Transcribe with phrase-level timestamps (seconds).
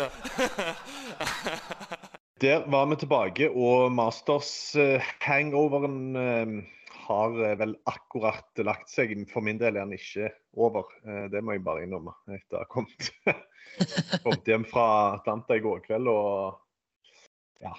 [0.00, 0.08] The.
[2.40, 6.16] Der var vi tilbake, og Masters-hangoveren
[7.10, 9.12] har eh, vel akkurat lagt seg.
[9.30, 10.90] For min del er den ikke over.
[11.04, 12.14] Eh, det må jeg bare innrømme.
[12.30, 13.10] Etter å ha kommet,
[14.24, 14.86] kommet hjem fra
[15.18, 16.10] Atlanta i går kveld.
[16.10, 17.74] Og ja,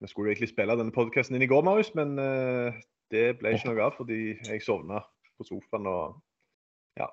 [0.00, 2.80] vi skulle egentlig spille denne podkasten inn i går, Marius, men eh,
[3.12, 5.02] det ble ikke noe av fordi jeg sovna
[5.40, 6.20] på sofaen og
[7.00, 7.08] ja.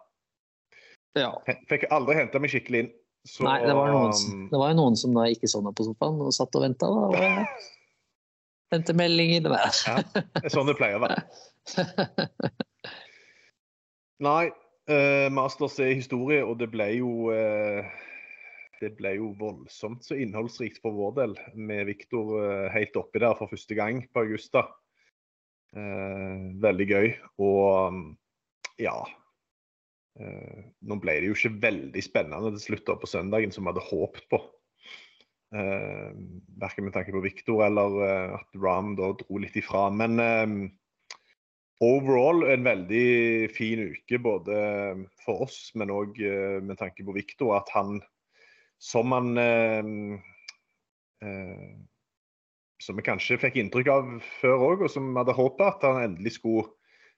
[1.18, 1.32] Ja.
[1.70, 2.96] Fikk aldri henta meg skikkelig inn.
[3.28, 5.74] Så, Nei, det var, noen, som- um, det var jo noen som da ikke sovna
[5.76, 6.92] på sofaen og satt og venta.
[8.72, 9.44] Sendte meldinger.
[9.46, 9.68] Det var.
[9.88, 10.00] Ja,
[10.44, 11.22] det sånn det pleier å være.
[14.28, 14.48] Nei,
[14.90, 17.86] uh, Masters er historie, og det ble jo uh,
[18.82, 23.38] Det ble jo voldsomt så innholdsrikt for vår del, med Viktor uh, helt oppi der
[23.40, 24.66] for første gang på Augusta.
[25.76, 27.08] Eh, veldig gøy.
[27.44, 28.04] Og um,
[28.82, 29.16] ja eh,
[30.18, 34.26] Nå ble det jo ikke veldig spennende til slutt på søndagen, som vi hadde håpet
[34.32, 34.40] på.
[35.56, 36.12] Uh,
[36.60, 39.86] verken med tanke på Viktor eller eh, at Ram da dro litt ifra.
[39.96, 40.56] Men eh,
[41.86, 44.58] overall en veldig fin uke både
[45.24, 46.20] for oss, men òg
[46.66, 47.56] med tanke på Viktor.
[47.62, 48.02] At han,
[48.82, 49.94] som han eh,
[51.24, 51.70] eh,
[52.84, 54.10] Som vi kanskje fikk inntrykk av
[54.42, 56.68] før òg, og som vi hadde håpet, at han endelig skulle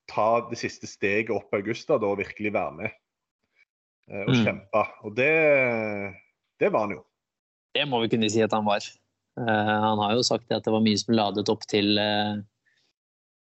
[0.09, 2.89] ta det siste steget opp i Augusta da, og virkelig være med
[4.09, 4.43] eh, og Mm.
[4.45, 4.85] kjempe.
[5.05, 5.33] Og det,
[6.59, 7.03] det var han jo.
[7.77, 8.81] Det må vi kunne si at han var.
[9.39, 12.39] Eh, han har jo sagt at det var mye som ladet opp til uh,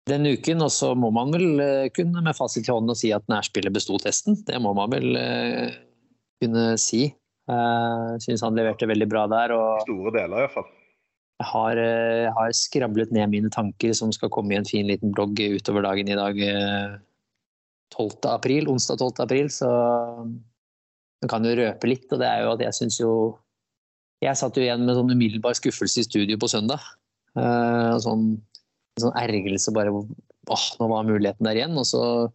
[0.10, 3.28] den uken, og så må man vel eh, kunne med fasit i hånden si at
[3.32, 4.40] nærspillet besto testen.
[4.48, 5.76] Det må man vel eh,
[6.44, 7.06] kunne si.
[7.48, 9.52] Uh, Syns han leverte veldig bra der.
[9.56, 10.68] og Store deler iallfall.
[11.44, 15.40] Har, eh, har skrablet ned mine tanker som skal komme i en fin liten blogg
[15.40, 16.40] utover dagen i dag.
[16.40, 16.98] eh,
[17.94, 18.26] 12.
[18.32, 19.22] april, onsdag 12.
[19.22, 19.70] april, så
[21.24, 22.08] man kan jo røpe litt.
[22.12, 23.14] Og det er jo at jeg syns jo
[24.24, 26.80] Jeg satt jo igjen med sånn umiddelbar skuffelse i studio på søndag.
[27.36, 28.38] Eh, sånn,
[28.96, 31.76] sånn ergrelse bare Åh, nå var muligheten der igjen.
[31.76, 32.32] Og så,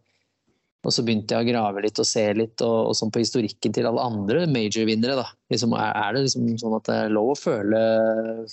[0.87, 3.73] og så begynte jeg å grave litt og se litt, og, og sånn på historikken
[3.75, 5.25] til alle andre major-vinnere.
[5.51, 7.81] Liksom, er, er det liksom sånn at det er lov å føle,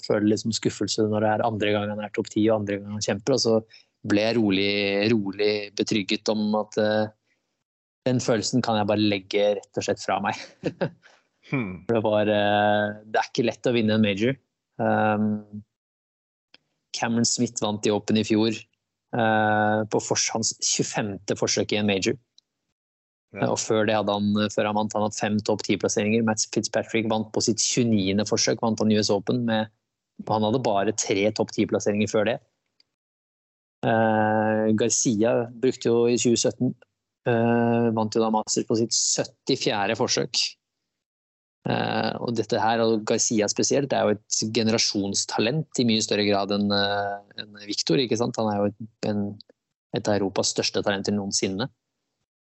[0.00, 2.96] føle liksom skuffelse når det er andre gang han er topp ti og andre gang
[2.96, 3.36] han kjemper?
[3.36, 3.60] Og så
[4.10, 4.72] ble jeg rolig,
[5.14, 7.06] rolig betrygget om at uh,
[8.10, 10.40] den følelsen kan jeg bare legge rett og slett fra meg.
[11.46, 11.84] Hmm.
[11.86, 14.32] Det, var, uh, det er ikke lett å vinne en major.
[14.82, 15.60] Um,
[16.90, 18.56] Cameron Smith vant i Open i fjor
[19.16, 20.00] på
[20.34, 21.16] hans 25.
[21.40, 22.16] forsøk i en major.
[23.36, 23.50] Ja.
[23.50, 26.24] Og før det hadde han før han vant han hatt fem topp ti-plasseringer.
[26.24, 28.24] Matt Fitzpatrick vant på sitt 29.
[28.28, 29.42] forsøk vant han US Open.
[29.48, 29.72] Med,
[30.28, 32.36] han hadde bare tre topp ti-plasseringer før det.
[33.86, 36.72] Uh, Garcia brukte jo i 2017
[37.28, 39.98] uh, Vant jo da Masters på sitt 74.
[39.98, 40.40] forsøk.
[41.66, 46.54] Eh, og dette her, og Garcia spesielt, er jo et generasjonstalent i mye større grad
[46.54, 47.98] enn eh, enn Victor.
[48.02, 48.38] ikke sant?
[48.38, 48.78] Han er jo et,
[49.10, 49.26] en,
[49.96, 51.66] et av Europas største talenter noensinne.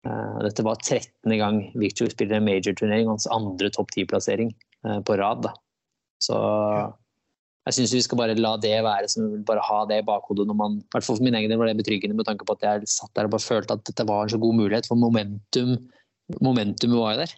[0.06, 1.08] Eh, dette var 13.
[1.40, 5.42] gang Victor spiller en major-turnering, hans andre topp 10-plassering eh, på rad.
[5.48, 5.54] da.
[6.20, 6.36] Så
[7.68, 10.56] jeg syns vi skal bare la det være, som bare ha det i bakhodet når
[10.56, 12.64] man I hvert fall for min egen del var det betryggende med tanke på at
[12.64, 15.76] jeg satt der og bare følte at dette var en så god mulighet, for momentum
[16.44, 17.34] momentumet var jo der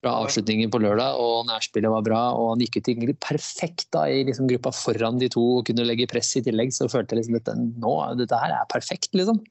[0.00, 2.20] fra avslutningen på lørdag, og nærspillet var bra.
[2.36, 5.84] Og han gikk ut egentlig perfekt da, i liksom gruppa foran de to og kunne
[5.84, 6.72] legge press i tillegg.
[6.72, 9.42] Så følte jeg liksom dette, nå, dette her er perfekt, liksom.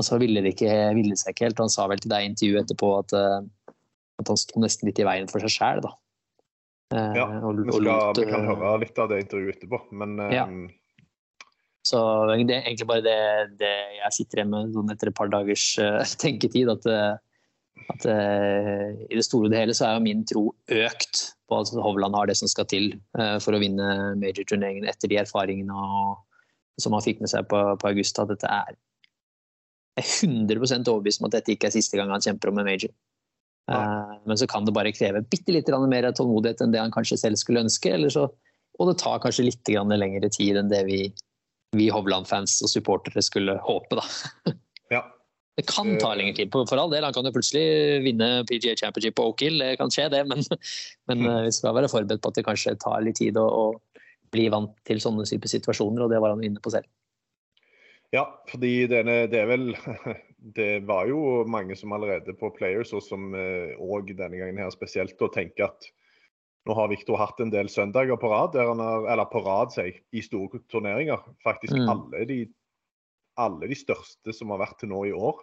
[0.00, 1.64] Og så ville det ikke ville seg ikke helt.
[1.64, 3.74] Han sa vel til deg i intervjuet etterpå at, eh,
[4.20, 5.94] at han sto nesten litt i veien for seg sjæl, da.
[6.92, 9.82] Eh, Ja, og- vi, skal, lot, vi kan eh, høre litt av det intervjuet etterpå,
[9.92, 10.46] men Ja.
[11.82, 11.98] Så
[12.30, 15.64] det er egentlig bare det, det jeg sitter igjen med sånn etter et par dagers
[15.82, 16.70] uh, tenketid.
[16.70, 17.16] At, eh,
[17.92, 21.58] at eh, i det store og det hele så er jo min tro økt på
[21.58, 25.74] at Hovland har det som skal til eh, for å vinne major-turneringen etter de erfaringene
[25.74, 26.22] og,
[26.80, 28.20] som han fikk med seg på, på august.
[28.22, 28.76] At dette er
[29.92, 32.68] jeg er 100 overbevist om at dette ikke er siste gang han kjemper om en
[32.68, 32.92] major.
[33.70, 37.20] Eh, men så kan det bare kreve bitte litt mer tålmodighet enn det han kanskje
[37.20, 37.92] selv skulle ønske.
[37.92, 38.26] Eller så,
[38.78, 41.02] og det tar kanskje litt grann lengre tid enn det vi,
[41.76, 44.00] vi Hovland-fans og supportere skulle håpe.
[44.00, 44.54] da.
[44.96, 45.04] ja.
[45.58, 47.04] Det kan ta lengre tid, for all del.
[47.04, 50.22] Han kan jo plutselig vinne PGA Championship på Oak Hill, det kan skje det.
[50.30, 50.40] Men,
[51.10, 54.12] men eh, vi skal være forberedt på at det kanskje tar litt tid å, å
[54.32, 56.88] bli vant til sånne typer situasjoner, og det var han inne på selv.
[58.12, 59.72] Ja, fordi denne, det er vel
[60.42, 65.14] Det var jo mange som allerede på Players, og som òg denne gangen her spesielt,
[65.22, 65.86] og tenker at
[66.66, 69.72] nå har Viktor hatt en del søndager på rad, der han har, eller på rad
[69.74, 71.22] sier jeg, i store turneringer.
[71.42, 71.88] Faktisk Mm.
[71.90, 72.38] alle, de,
[73.40, 75.40] alle de største som har vært til nå i år,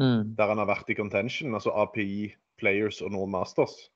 [0.00, 0.34] Mm.
[0.34, 3.90] der han har vært i contention, altså API, Players og Nord Masters.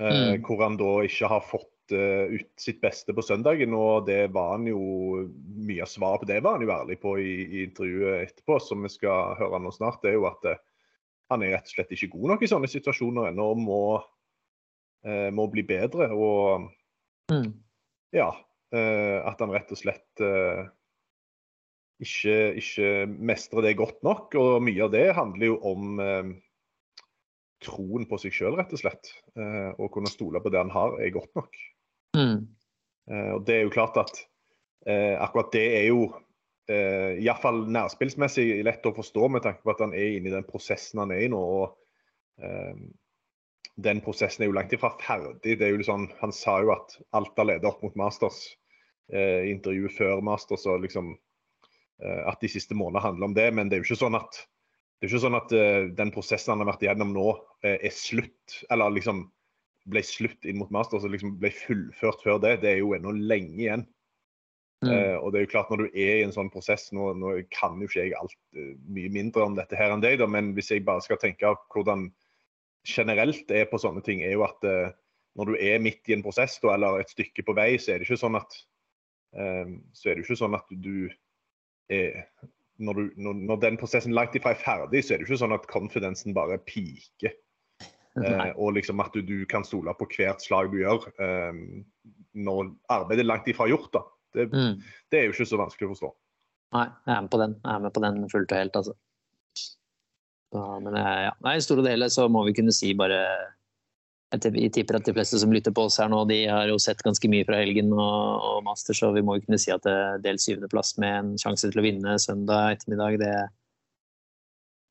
[0.00, 0.08] Eh,
[0.38, 0.42] Mm.
[0.42, 3.74] Hvor han da ikke har fått uh, ut sitt beste på søndagen.
[3.74, 7.18] Og det var han jo Mye av svaret på det var han jo ærlig på
[7.20, 10.00] i, i intervjuet etterpå, som vi skal høre nå snart.
[10.02, 10.56] Det er jo at uh,
[11.30, 13.82] han er rett og slett ikke god nok i sånne situasjoner ennå og må,
[15.06, 16.10] uh, må bli bedre.
[16.12, 16.70] Og
[17.30, 17.54] Mm.
[18.12, 18.30] ja,
[18.72, 20.20] at han rett og slett
[22.04, 24.34] ikke, ikke mestrer det godt nok.
[24.40, 26.34] Og mye av det handler jo om eh,
[27.64, 29.14] troen på seg sjøl, rett og slett.
[29.38, 31.58] Eh, å kunne stole på det han har, er godt nok.
[32.18, 32.44] Mm.
[33.10, 34.20] Eh, og det er jo klart at
[34.86, 36.08] eh, akkurat det er jo
[36.70, 40.46] eh, iallfall nærspillsmessig lett å forstå med tanke på at han er inne i den
[40.48, 41.40] prosessen han er i nå.
[41.40, 42.74] og eh,
[43.88, 45.58] Den prosessen er jo langt ifra ferdig.
[45.58, 48.46] det er jo liksom, Han sa jo at alt har ledet opp mot Masters.
[49.12, 51.14] Eh, intervjuet før Masters og liksom
[52.02, 53.46] at de siste månedene handler om det.
[53.54, 54.40] Men det er jo ikke sånn at
[55.04, 57.26] det er ikke sånn at eh, den prosessen han har vært igjennom nå,
[57.66, 58.54] eh, er slutt.
[58.72, 59.26] Eller liksom
[59.92, 62.54] ble slutt inn mot master, og liksom ble fullført før det.
[62.62, 63.84] Det er jo ennå lenge igjen.
[64.80, 64.88] Mm.
[64.88, 67.30] Uh, og det er jo klart Når du er i en sånn prosess Nå, nå
[67.54, 70.50] kan jo ikke jeg alt uh, mye mindre om dette her enn deg, da, men
[70.56, 72.08] hvis jeg bare skal tenke hvordan
[72.84, 74.90] generelt det er på sånne ting, er jo at uh,
[75.38, 78.02] når du er midt i en prosess da, eller et stykke på vei, så er
[78.02, 78.58] det ikke sånn at
[79.34, 81.08] eh, så er det ikke sånn at du
[81.92, 82.24] er
[82.82, 85.54] når, du, når, når den prosessen langt ifra er ferdig, så er det ikke sånn
[85.54, 87.36] at konfidensen bare piker.
[88.14, 91.56] Eh, og liksom at du, du kan stole på hvert slag du gjør eh,
[92.34, 93.90] når arbeidet er langt ifra gjort.
[93.94, 94.04] da.
[94.34, 94.80] Det, Mm.
[95.10, 96.08] det er jo ikke så vanskelig å forstå.
[96.74, 97.52] Nei, jeg er med på den.
[97.62, 98.94] Jeg er med på den fullt og helt, altså.
[99.54, 101.34] Så, men eh, ja.
[101.46, 103.20] Nei, i store deler så må vi kunne si bare
[104.34, 107.02] Jeg tipper at de fleste som lytter på oss her nå, de har jo sett
[107.04, 110.24] ganske mye fra helgen og, og Masters, så vi må jo kunne si at det
[110.24, 113.32] del syvendeplass med en sjanse til å vinne søndag ettermiddag, det,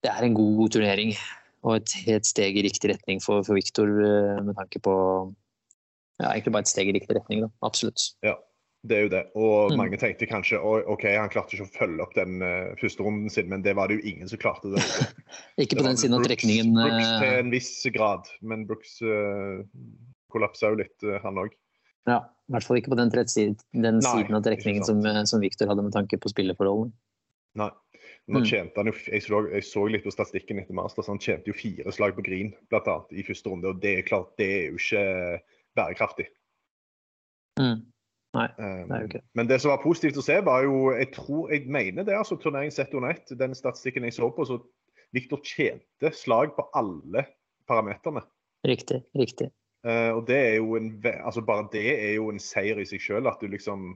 [0.05, 1.15] det er en god turnering.
[1.63, 4.95] Og et, et steg i riktig retning for, for Viktor eh, med tanke på
[6.21, 7.49] Ja, egentlig bare et steg i riktig retning, da.
[7.65, 8.11] Absolutt.
[8.83, 9.21] Det er jo det.
[9.39, 9.77] Og Mm.
[9.79, 13.47] mange tenkte kanskje OK, han klarte ikke å følge opp den uh, første runden sin,
[13.49, 14.73] men det var det jo ingen som klarte.
[14.73, 14.83] det.
[15.63, 16.73] Ikke på det den siden av trekningen.
[16.75, 19.63] Brooks eh, til en viss grad, men Brooks uh,
[20.33, 21.55] kollapsa jo litt, uh, han òg.
[22.09, 25.39] Ja, i hvert fall ikke på den, den Nei, siden av trekningen som, eh, som
[25.39, 26.91] Victor hadde med tanke på spilleforholdene.
[27.55, 27.71] Nei.
[28.27, 28.45] Nå Mm.
[28.47, 31.53] tjente han jo, jeg så, jeg så litt på statistikken etter Masters, han tjente jo
[31.53, 33.67] fire slag på green blant annet, i første runde.
[33.67, 35.41] og Det er klart, det er jo ikke
[35.75, 36.27] bærekraftig.
[37.59, 37.92] Mm.
[38.33, 39.27] Nei, Um, det er jo ikke det.
[39.37, 42.37] Men det som var positivt å se, var jo Jeg tror, jeg mener det, altså
[42.41, 43.29] turnering sett under ett.
[43.39, 44.57] Den statistikken jeg så på, så
[45.13, 47.27] Victor tjente slag på alle
[47.69, 48.23] parameterne.
[48.65, 49.51] Riktig, riktig.
[49.85, 50.89] Uh, og det er jo en,
[51.25, 53.29] altså Bare det er jo en seier i seg sjøl.
[53.29, 53.93] At du liksom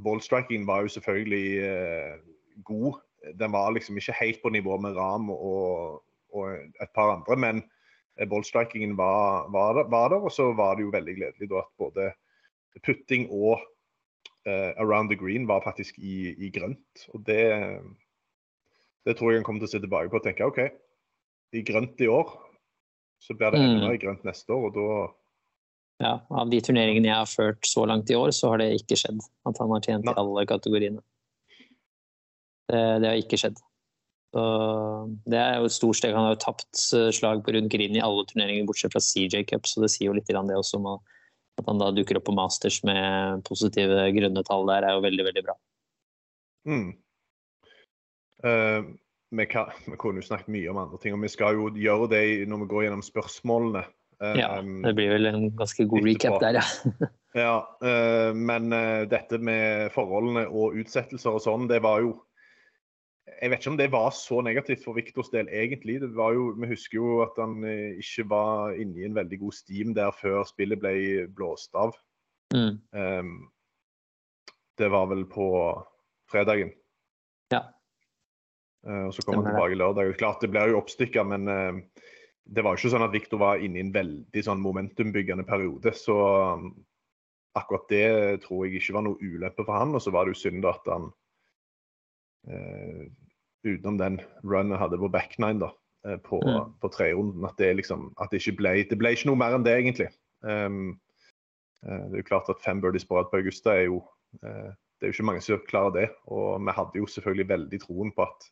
[0.00, 2.20] Ballstrikingen var jo selvfølgelig uh,
[2.64, 3.00] god.
[3.40, 6.46] Den var liksom ikke helt på nivå med Ram og, og
[6.80, 7.58] et par andre, men
[8.16, 10.22] eh, ballstrikingen var, var, var der.
[10.22, 12.06] Og så var det jo veldig gledelig da at både
[12.86, 13.60] putting og
[14.46, 17.06] eh, around the green var faktisk i, i grønt.
[17.14, 17.42] Og det,
[19.06, 20.60] det tror jeg han kommer til å se tilbake på og tenke OK,
[21.56, 22.30] i grønt i år,
[23.20, 23.94] så blir det enda Mm.
[23.94, 24.70] i grønt neste år.
[24.70, 25.00] og da
[26.00, 28.96] Ja, av de turneringene jeg har ført så langt i år, så har det ikke
[28.96, 31.02] skjedd at han har tjent i alle kategoriene.
[32.70, 33.58] Det, det har ikke skjedd.
[34.30, 34.42] Så
[35.26, 36.14] det er jo et stort steg.
[36.14, 39.42] Han har jo tapt eh, slag på rundt green i alle turneringer bortsett fra CJ
[39.50, 40.86] Cup, så det sier jo litt det også om
[41.60, 45.26] at han da dukker opp på Masters med positive grønne tall der, er jo veldig,
[45.28, 45.56] veldig bra.
[46.68, 46.88] Mm.
[48.44, 48.90] Uh,
[49.36, 52.10] vi, kan, vi kunne jo snakket mye om andre ting, og vi skal jo gjøre
[52.12, 53.86] det når vi går gjennom spørsmålene.
[54.36, 56.10] Ja, Um, det blir vel en ganske god etterpå.
[56.10, 57.08] recap der, ja.
[57.40, 58.68] Ja, uh, men
[59.08, 62.10] dette med forholdene og utsettelser og sånn, det var jo
[63.40, 66.00] Jeg vet ikke om det var så negativt for Viktors del, egentlig.
[66.02, 69.38] Det var jo, Vi husker jo at han eh, ikke var inne i en veldig
[69.40, 70.94] god steam der før spillet ble
[71.36, 71.94] blåst av.
[72.54, 72.80] Mm.
[72.90, 73.34] Um,
[74.80, 75.46] det var vel på
[76.30, 76.72] fredagen.
[77.52, 77.62] Ja.
[78.86, 79.54] Uh, og så kom han Stemmer det.
[79.54, 80.16] tilbake lørdag.
[80.18, 82.06] Klart det blir jo oppstykka, men uh,
[82.50, 85.94] det var jo ikke sånn at Viktor var inne i en veldig sånn momentumbyggende periode.
[85.94, 86.16] Så
[86.56, 86.72] um,
[87.58, 88.06] akkurat det
[88.46, 89.94] tror jeg ikke var noe ulempe for han.
[89.94, 91.10] Og så var det jo synd at han
[92.48, 95.68] utenom den runen jeg hadde på back nine da,
[96.08, 96.72] eh, på, Mm.
[96.80, 99.64] på trerunden, at det liksom at det ikke ble Det ble ikke noe mer enn
[99.64, 100.08] det, egentlig.
[100.42, 101.00] Um,
[101.84, 104.00] eh, det er jo klart at fem birdies på rad på Augusta er jo
[104.42, 106.08] eh, Det er jo ikke mange som klarer det.
[106.28, 108.50] Og vi hadde jo selvfølgelig veldig troen på at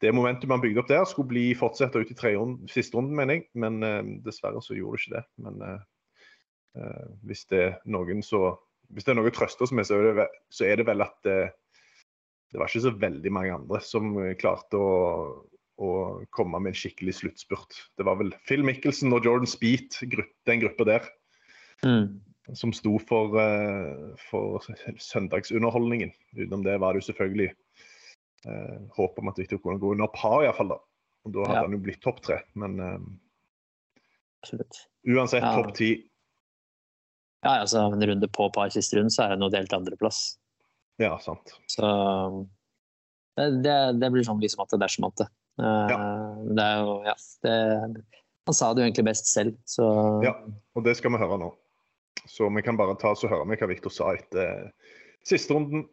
[0.00, 3.34] det momentum man bygde opp der, skulle bli fortsette ut i runden, siste runden, mener
[3.34, 3.44] jeg.
[3.54, 5.24] Men eh, dessverre så gjorde det ikke det.
[5.38, 5.80] Men eh,
[6.78, 8.56] eh, hvis det er noen så
[8.90, 10.86] hvis det er noe å trøste oss med, så er det, ve- så er det
[10.86, 11.50] vel at eh,
[12.52, 15.46] det var ikke så veldig mange andre som eh, klarte å,
[15.80, 15.90] å
[16.34, 17.76] komme med en skikkelig sluttspurt.
[17.96, 21.08] Det var vel Phil Mickelson og Jordan Speed, grupp, den gruppa der,
[21.80, 22.20] Mm.
[22.52, 24.60] som sto for, eh, for
[25.00, 26.10] søndagsunderholdningen.
[26.36, 27.54] Utenom det var det jo selvfølgelig
[28.44, 30.68] eh, håp om at Victor kunne gå under par, iallfall.
[30.74, 30.78] da.
[31.24, 31.62] Og da hadde Ja.
[31.62, 32.42] han jo blitt topp tre.
[32.54, 32.98] Men eh,
[35.08, 35.54] uansett Ja.
[35.62, 36.06] topp ti.
[37.42, 40.38] Ja, altså en runde på par siste runde, så er det nå delt andreplass.
[41.00, 41.54] Ja, sant.
[41.70, 41.90] Så
[43.36, 45.28] det, det, det blir sånn liksom at det er som at det.
[45.60, 45.94] Eh,
[46.56, 47.14] det er jo, ja,
[47.44, 47.54] det,
[48.48, 49.86] han sa det jo egentlig best selv, så
[50.24, 50.34] Ja,
[50.76, 51.50] og det skal vi høre nå.
[52.28, 54.70] Så vi kan bare ta oss og høre med hva Victor sa etter
[55.26, 55.86] siste runden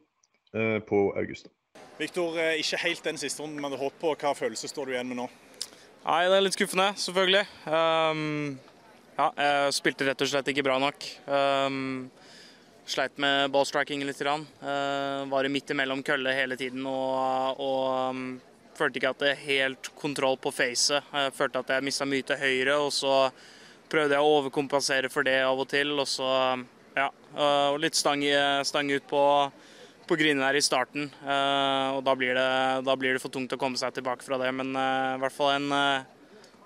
[0.54, 1.52] eh, på August.
[1.98, 4.14] Viktor, eh, ikke helt den siste runden vi hadde håpet på.
[4.22, 5.28] Hva følelse står du igjen med nå?
[6.08, 7.44] Nei, det er litt skuffende, selvfølgelig.
[7.68, 8.20] Um,
[9.18, 11.08] ja, jeg spilte rett og slett ikke bra nok.
[11.26, 12.08] Um,
[12.88, 14.22] sleit med ballstrikingen litt.
[14.24, 14.48] Grann.
[14.62, 18.24] Uh, var midt imellom kølle hele tiden og, og um,
[18.78, 21.06] følte ikke at jeg helt kontroll på facet.
[21.36, 23.14] Følte at jeg mista mye til høyre, og så
[23.90, 25.96] prøvde jeg å overkompensere for det av og til.
[25.98, 26.30] Og så,
[26.98, 28.26] ja, uh, og litt stang,
[28.68, 29.24] stang ut på
[30.08, 31.10] på grinen her i starten.
[31.24, 34.40] eh, og da blir, det, da blir det for tungt å komme seg tilbake fra
[34.42, 34.52] det.
[34.56, 36.06] Men eh, i hvert fall en eh,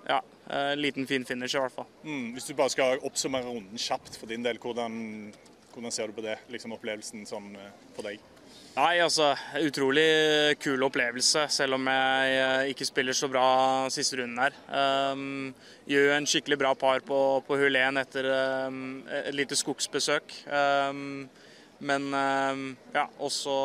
[0.10, 1.90] ja, eh, liten fin finish, i hvert fall.
[2.06, 4.94] Mm, hvis du bare skal oppsummere runden kjapt for din del, hvordan,
[5.74, 6.38] hvordan ser du på det?
[6.54, 8.22] Liksom opplevelsen sånn eh, for deg?
[8.72, 13.44] Nei, altså, utrolig kul opplevelse, selv om jeg eh, ikke spiller så bra
[13.92, 14.56] siste runden her.
[14.72, 15.50] Um,
[15.92, 20.38] gjør en skikkelig bra par på, på hull 1 etter um, et lite skogsbesøk.
[20.48, 21.28] Um,
[21.84, 22.64] men um,
[22.96, 23.58] ja, også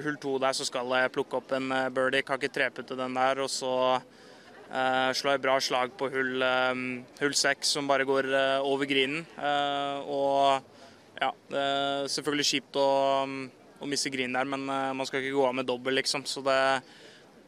[0.00, 2.24] hull 2 der så skal jeg plukke opp en eh, birdie.
[2.24, 3.44] Kan ikke trepe til den der.
[3.44, 6.48] Og så uh, slår jeg bra slag på hull,
[7.20, 9.26] hull 6 som bare går uh, over grinen.
[9.36, 10.00] Uh,
[11.22, 12.88] ja, det er selvfølgelig kjipt å,
[13.82, 16.26] å miste green der, men eh, man skal ikke gå av med dobbel, liksom.
[16.28, 16.58] Så det,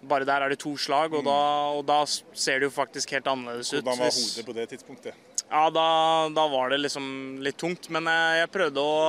[0.06, 1.38] bare der er det to slag, og, da,
[1.74, 3.80] og da ser det jo faktisk helt annerledes ut.
[3.80, 5.24] Hvordan var hodet på det tidspunktet?
[5.44, 5.88] Ja, da,
[6.34, 7.08] da var det liksom
[7.44, 9.02] litt tungt, men jeg, jeg prøvde å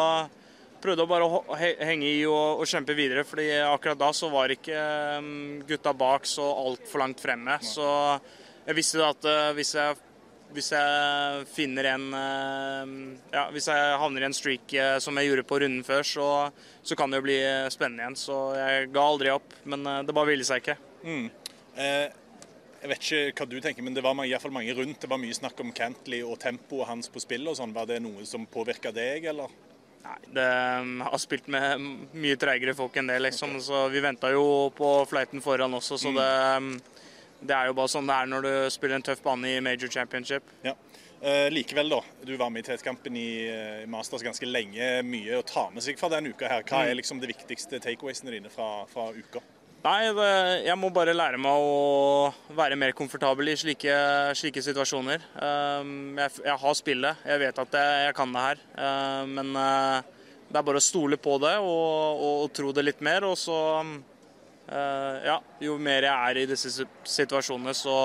[0.86, 1.28] prøvde å bare
[1.82, 4.82] henge i og, og kjempe videre, fordi akkurat da så var ikke
[5.18, 5.30] um,
[5.66, 7.58] gutta bak så altfor langt fremme.
[7.66, 7.88] Så
[8.68, 9.98] jeg visste da at eh, hvis jeg
[10.56, 12.94] hvis jeg finner en eh,
[13.36, 16.28] Ja, hvis jeg havner i en streak eh, som jeg gjorde på runden før, så,
[16.84, 18.20] så kan det jo bli eh, spennende igjen.
[18.20, 20.78] Så jeg ga aldri opp, men det bare ville seg ikke.
[21.76, 22.08] Eh,
[22.86, 25.00] jeg vet ikke hva du tenker, men det var i hvert fall mange rundt.
[25.02, 27.74] Det var mye snakk om Cantley og tempoet hans på spill og sånn.
[27.74, 29.54] Var det noe som påvirka deg, eller?
[30.06, 30.46] Nei, det
[30.84, 31.82] um, har spilt med
[32.14, 33.58] mye treigere folk enn det, liksom.
[33.64, 36.28] Så vi venta jo på flighten foran også, så det,
[36.62, 36.76] um,
[37.48, 39.92] det er jo bare sånn det er når du spiller en tøff bane i major
[39.92, 40.54] championship.
[40.66, 40.76] Ja.
[41.26, 42.02] Eh, likevel, da.
[42.28, 43.30] Du var med i tredjekampen i
[43.86, 45.02] i Masters ganske lenge.
[45.08, 46.66] Mye å ta med seg fra denne uka her.
[46.68, 49.42] Hva er liksom det viktigste takeawaysene dine fra, fra uka?
[49.86, 50.30] Nei, det,
[50.66, 53.98] jeg må bare lære meg å være mer komfortabel i slike,
[54.34, 55.22] slike situasjoner.
[55.38, 58.64] Um, jeg, jeg har spillet, jeg vet at jeg, jeg kan det her.
[58.74, 60.02] Uh, men uh,
[60.50, 61.70] det er bare å stole på det og,
[62.18, 63.30] og, og tro det litt mer.
[63.30, 63.94] Og så uh,
[64.66, 66.72] Ja, jo mer jeg er i disse
[67.06, 67.98] situasjonene, så,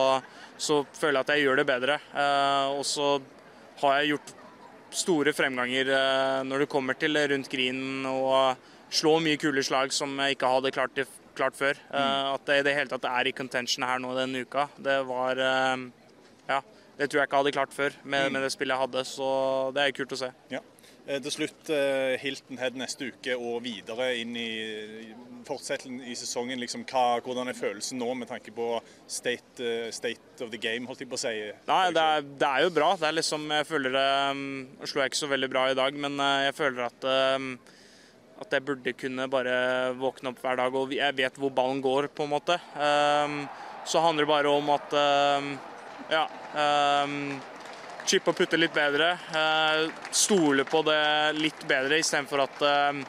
[0.61, 1.97] så føler jeg at jeg gjør det bedre.
[2.13, 3.15] Uh, og så
[3.81, 4.35] har jeg gjort
[5.01, 10.13] store fremganger uh, når det kommer til rundt grinen og slå mye kule slag som
[10.21, 11.81] jeg ikke hadde klart, til, klart før.
[11.89, 15.01] Uh, at det i det hele tatt er i contention her nå denne uka, det
[15.09, 15.41] var
[16.51, 16.61] Ja,
[16.99, 19.31] det tror jeg ikke jeg hadde klart før med, med det spillet jeg hadde, så
[19.73, 20.33] det er kult å se.
[20.53, 20.61] Ja.
[21.07, 24.51] Eh, Til slutt eh, Hilton Head neste uke og videre inn i
[25.47, 28.75] fortsettelsen i sesongen, liksom, hva, hvordan er følelsen nå med tanke på
[29.09, 31.33] state, uh, state of the game, holdt jeg på å si?
[31.71, 32.91] Nei, det er, det er jo bra.
[33.01, 34.43] Det er liksom, jeg føler det um,
[34.85, 37.55] slo jeg ikke så veldig bra i dag, men jeg føler at um,
[38.41, 39.55] at jeg burde kunne bare
[40.01, 42.57] våkne opp hver dag og jeg vet hvor ballen går, på en måte.
[42.77, 43.43] Um,
[43.89, 44.97] så handler det bare om at
[46.13, 46.23] ja
[48.11, 49.13] Chippe og putte litt bedre.
[49.31, 51.03] Uh, stole på det
[51.37, 53.03] litt bedre istedenfor at uh,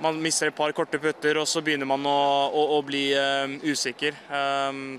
[0.00, 3.58] man mister et par korte putter, og så begynner man å, å, å bli uh,
[3.66, 4.16] usikker.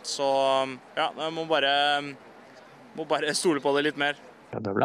[0.05, 0.27] Så
[0.99, 1.71] ja, jeg må bare,
[2.93, 4.19] må bare stole på det litt mer.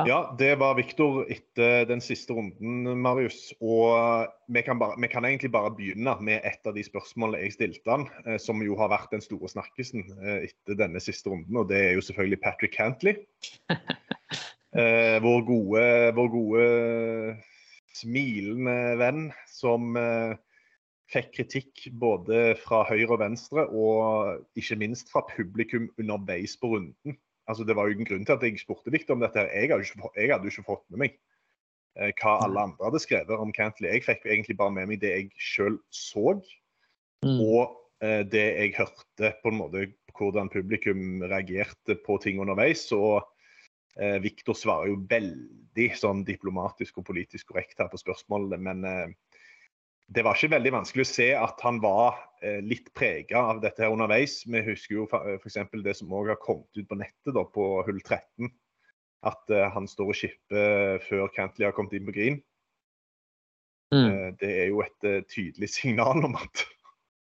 [0.09, 3.55] Ja, det var Viktor etter den siste runden, Marius.
[3.65, 7.57] Og vi kan, bare, vi kan, egentlig bare begynne med et av de spørsmålene jeg
[7.57, 8.09] stilte han,
[8.43, 10.05] som jo har vært den store snakkisen
[10.37, 13.23] etter denne siste runden, og det er jo selvfølgelig Patrick Cantley.
[14.75, 15.83] Eh, vår gode,
[16.17, 16.63] vår gode
[17.95, 20.35] smilende venn som eh,
[21.15, 27.15] fikk kritikk både fra høyre og venstre, og ikke minst fra publikum underveis på runden.
[27.51, 29.47] Altså, det var jo en grunn til at jeg spurte Victor om dette.
[29.53, 31.17] Jeg hadde, ikke, jeg hadde jo ikke fått med meg
[31.99, 33.93] eh, hva alle andre hadde skrevet om Cantley.
[33.93, 36.39] Jeg fikk egentlig bare med meg det jeg sjøl så,
[37.27, 37.37] mm.
[37.45, 42.87] og eh, det jeg hørte på en måte hvordan publikum reagerte på ting underveis.
[42.95, 43.25] og
[43.97, 49.34] Eh, Victor svarer jo veldig sånn diplomatisk og politisk korrekt her på spørsmålene, men eh,
[50.07, 53.85] det var ikke veldig vanskelig å se at han var eh, litt prega av dette
[53.85, 54.43] her underveis.
[54.45, 55.57] Vi husker jo f.eks.
[55.85, 58.51] det som òg har kommet ut på nettet da, på hull 13.
[59.25, 62.43] At uh, han står og skipper før Cantley har kommet inn på green.
[63.95, 64.35] Mm.
[64.37, 66.65] Det er jo et tydelig signal om at,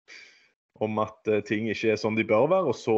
[0.84, 2.74] om at ting ikke er som de bør være.
[2.74, 2.98] Og så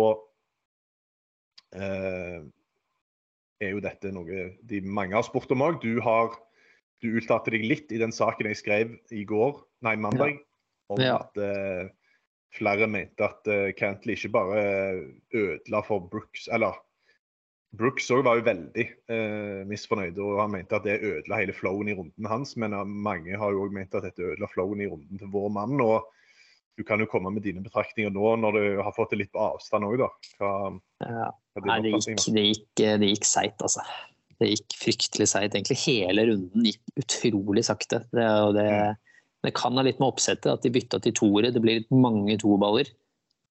[3.59, 5.77] er jo dette noe de mange har spurt om òg.
[5.83, 6.01] Du,
[7.03, 10.93] du uttalte deg litt i den saken jeg skrev i går, nei, mandag, ja.
[10.93, 11.15] om ja.
[11.21, 11.87] at uh,
[12.57, 14.61] flere mente at uh, Cantley ikke bare
[15.35, 16.77] ødela for Brooks Eller
[17.77, 21.91] Brooks òg var jo veldig uh, misfornøyd, og han mente at det ødela hele flowen
[21.91, 22.55] i runden hans.
[22.57, 25.77] Men mange har jo òg ment at dette ødela flowen i runden til vår mann.
[25.83, 26.07] og
[26.79, 29.41] du kan jo komme med dine betraktninger nå når du har fått det litt på
[29.43, 30.07] avstand òg, da.
[30.39, 30.51] Hva,
[31.03, 31.25] ja.
[31.59, 33.83] Nei, det gikk, det gikk, det gikk seigt, altså.
[34.39, 35.55] Det gikk fryktelig seigt.
[35.55, 38.03] Egentlig hele runden gikk utrolig sakte.
[38.15, 38.69] Det, det,
[39.43, 41.51] det, kan ha litt med oppsettet at de bytta til toere.
[41.55, 42.87] Det blir mange toballer.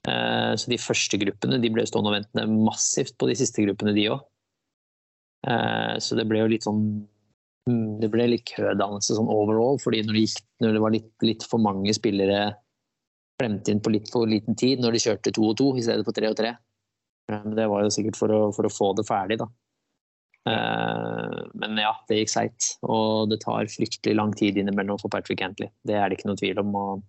[0.07, 3.95] Eh, så de første gruppene de ble stående og ventende massivt på de siste gruppene,
[3.97, 4.23] de òg.
[5.47, 6.79] Eh, så det ble jo litt sånn
[7.69, 11.11] mm, Det ble litt kødannelse sånn overall, fordi når det, gikk, når det var litt,
[11.27, 12.39] litt for mange spillere
[13.37, 16.07] klemt inn på litt for liten tid når de kjørte to og to i stedet
[16.07, 16.55] for tre og tre.
[17.27, 19.49] Det var jo sikkert for å, for å få det ferdig, da.
[20.47, 22.71] Eh, men ja, det gikk seigt.
[22.87, 25.71] Og det tar fryktelig lang tid innimellom for Patrick Antley.
[25.87, 26.75] Det er det ikke noe tvil om.
[26.77, 27.05] Og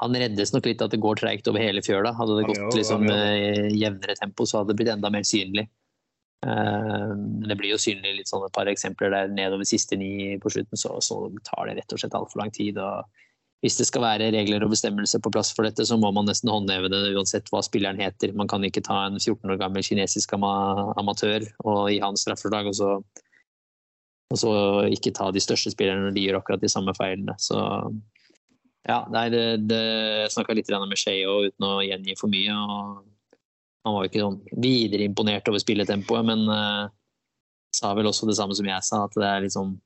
[0.00, 2.14] han reddes nok litt at det går treigt over hele fjøla.
[2.16, 5.68] Hadde det gått liksom, eh, jevnere tempo, så hadde det blitt enda mer synlig.
[6.46, 10.38] Eh, men det blir jo synlig litt sånn et par eksempler der nedover siste ni
[10.40, 12.80] på slutten, så, så tar det rett og slett altfor lang tid.
[12.80, 13.04] og
[13.60, 16.48] hvis det skal være regler og bestemmelser på plass for dette, så må man nesten
[16.48, 18.32] håndheve det uansett hva spilleren heter.
[18.36, 22.78] Man kan ikke ta en 14 år gammel kinesisk amatør og gi han straffeslag, og
[22.78, 22.94] så,
[24.32, 24.54] og så
[24.88, 27.36] ikke ta de største spillerne når de gjør akkurat de samme feilene.
[27.36, 27.60] Så
[28.88, 29.82] ja, nei, det, det
[30.24, 32.56] jeg snakka litt med Sheo uten å gjengi for mye.
[32.56, 33.44] og
[33.84, 36.88] Han var jo ikke sånn videre imponert over spilletempoet, men uh,
[37.76, 39.76] sa vel også det samme som jeg sa, at det er litt sånn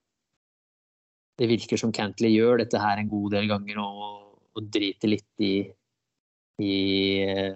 [1.40, 5.42] det virker som Cantley gjør dette her en god del ganger og, og driter litt
[5.42, 5.54] i,
[6.62, 6.74] i
[7.26, 7.54] uh,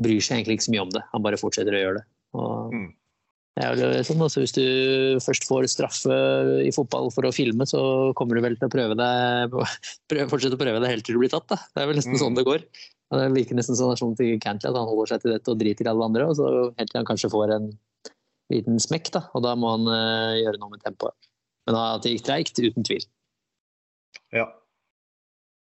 [0.00, 1.02] Bryr seg egentlig ikke så mye om det.
[1.12, 2.04] Han bare fortsetter å gjøre det.
[2.40, 2.86] Og, mm.
[3.58, 4.62] det sånn, altså, hvis du
[5.20, 6.16] først får straffe
[6.64, 7.82] i fotball for å filme, så
[8.16, 9.52] kommer du vel til å prøve deg
[10.10, 11.50] prøve, fortsette å prøve det helt til du blir tatt.
[11.52, 11.60] Da.
[11.74, 12.22] Det er vel nesten mm.
[12.22, 12.64] sånn det går.
[13.10, 15.84] Det virker nesten sånn, sånn til Cantley at han holder seg til dette og driter
[15.84, 16.30] i alle andre.
[16.30, 17.68] og så Helt til han kanskje får en
[18.54, 21.29] liten smekk, da, og da må han uh, gjøre noe med tempoet.
[21.70, 23.04] Men at det gikk treigt, uten tvil.
[24.34, 24.48] Ja.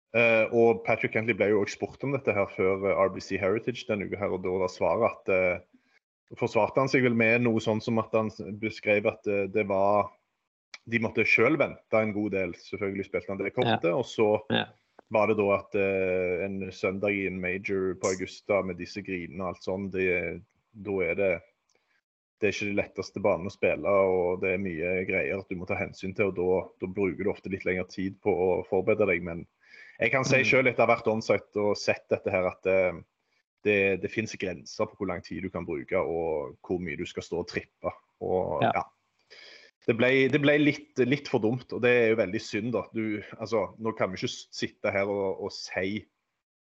[0.09, 3.85] Uh, og Patrick Kentley ble jo også spurt om dette her før eh, RBC Heritage
[3.85, 7.61] denne uka, her, og da var svaret at uh, forsvarte han seg vel med noe
[7.61, 8.31] sånn som at han
[8.61, 10.09] beskrev at uh, det var
[10.89, 12.55] De måtte sjøl vente en god del.
[12.57, 13.85] Selvfølgelig spilte han det kortet.
[13.85, 13.99] Ja.
[13.99, 14.63] Og så ja.
[15.13, 19.51] var det da at en søndag i en major på Augusta med disse grinene og
[19.51, 20.07] alt sånn, det,
[20.73, 21.29] da er det
[22.39, 25.57] det er ikke de letteste banene å spille, og det er mye greier at du
[25.59, 26.31] må ta hensyn til.
[26.31, 29.25] og Da, da bruker du ofte litt lengre tid på å forberede deg.
[29.27, 29.43] Men
[29.99, 30.47] jeg kan si mm.
[30.47, 33.01] selv etter å ha vært onsite og sett dette her, at det, eh,
[33.67, 37.03] det, det finnes grenser på hvor lang tid du kan bruke og hvor mye du
[37.09, 37.91] skal stå og trippe.
[38.23, 38.71] Og, ja.
[38.77, 38.85] ja.
[39.89, 42.71] det ble, det ble litt, litt, for dumt, og det er jo veldig synd.
[42.77, 42.85] da.
[42.95, 46.05] Du, altså, nå kan vi ikke sitte her og, og si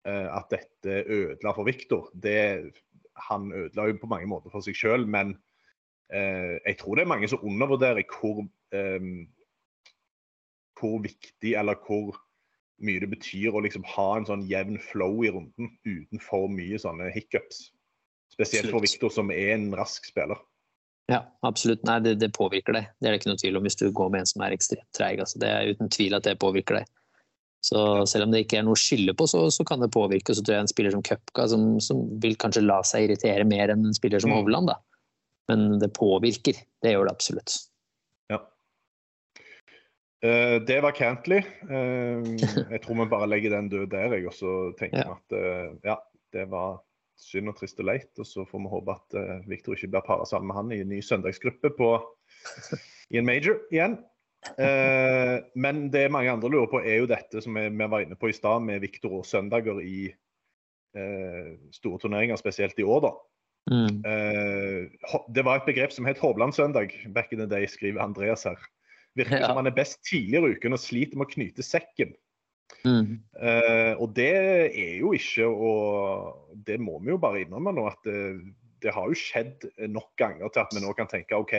[0.07, 2.07] uh, at dette ødela for Viktor.
[3.27, 5.35] Han ødela jo på mange måter for seg sjøl, men
[6.07, 9.09] jeg tror det er mange som undervurderer hvor, um,
[10.79, 12.15] hvor viktig eller hvor
[12.85, 16.79] mye det betyr å liksom ha en sånn jevn flow i runden uten for mye
[16.79, 17.71] sånne hiccups.
[18.33, 20.37] Spesielt for Viktor, som er en rask spiller.
[21.07, 21.85] Ja, absolutt.
[21.87, 22.89] Nei, det, det, påvirker deg.
[22.99, 24.89] Det er det ikke noe tvil om hvis du går med en som er ekstremt
[24.95, 25.21] treig.
[25.23, 26.91] Altså, det er uten tvil at det påvirker deg.
[27.63, 30.31] Så selv om det ikke er noe å skylde på, så, så kan det påvirke.
[30.31, 33.47] Og Så tror jeg en spiller som Cupka, som, som, vil kanskje la seg irritere
[33.47, 34.37] mer enn en spiller som mm.
[34.37, 34.77] Hovland, da.
[35.47, 36.59] Men det påvirker.
[36.83, 37.53] Det gjør det absolutt.
[38.31, 38.41] Ja.
[40.25, 41.45] Uh, det var Cantley.
[41.69, 42.25] Uh,
[42.73, 44.27] jeg tror vi bare legger den død der, jeg.
[44.27, 45.15] Og så tenker vi ja.
[45.15, 45.95] at uh, ja,
[46.35, 46.81] det var
[47.21, 48.11] synd og trist og leit.
[48.19, 50.91] Og så får vi håpe at Victor ikke blir para sammen med han i en
[50.91, 51.95] ny søndagsgruppe på,
[53.09, 53.97] i en major igjen.
[55.57, 58.35] Men det mange andre lurer på, er jo dette som vi, var inne på i
[58.37, 60.11] stad, med Victor og søndager i
[61.73, 63.11] store turneringer, spesielt i år, da.
[63.67, 63.99] Mm.
[65.35, 68.61] det var et begrep som het Hovland-søndag back in the day, skriver Andreas her.
[69.17, 69.49] Virker ja.
[69.49, 72.13] som han er best tidligere i uken og sliter med å knyte sekken.
[72.85, 73.17] Mm.
[73.33, 74.31] Uh, og det
[74.75, 78.19] er jo ikke Og det må vi jo bare innrømme nå, at det,
[78.83, 81.55] det, har jo skjedd nok ganger til at vi nå kan tenke OK,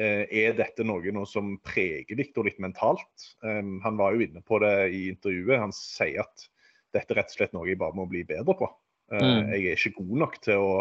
[0.00, 3.30] uh, er dette noe nå som preger Viktor litt mentalt?
[3.46, 5.62] Um, han var jo inne på det i intervjuet.
[5.62, 6.48] Han sier at
[6.96, 8.68] dette er rett og slett noe jeg bare må bli bedre på.
[9.12, 9.54] Uh, mm.
[9.54, 10.76] Jeg er ikke god nok til å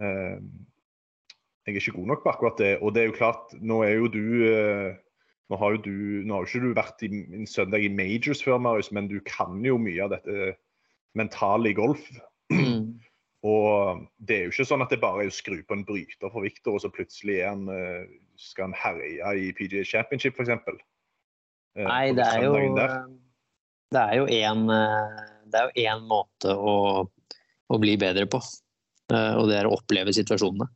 [0.00, 2.72] Jeg er ikke god nok på akkurat det.
[2.82, 4.24] Og det er jo klart, nå er jo du
[5.52, 8.40] nå har jo du, nå har jo ikke du vært i, en søndag i majors
[8.42, 10.54] før, Marius, men du kan jo mye av dette
[11.18, 12.06] mentale i golf.
[12.52, 12.96] Mm.
[13.44, 16.32] Og det er jo ikke sånn at det bare er å skru på en bryter
[16.32, 18.06] for Victor, og så plutselig han, eh,
[18.40, 20.54] skal han herje i PGA Championship, f.eks.
[21.76, 22.54] Eh, Nei, det er, jo,
[23.92, 28.40] det er jo en eh, Det er jo én måte å, å, bli bedre på,
[29.12, 30.66] og det er å oppleve situasjonene.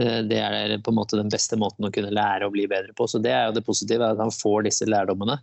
[0.00, 2.94] Eh, det er på en måte den beste måten å kunne lære å bli bedre
[2.96, 3.08] på.
[3.10, 5.40] Så det er jo det positive, at han får disse lærdommene.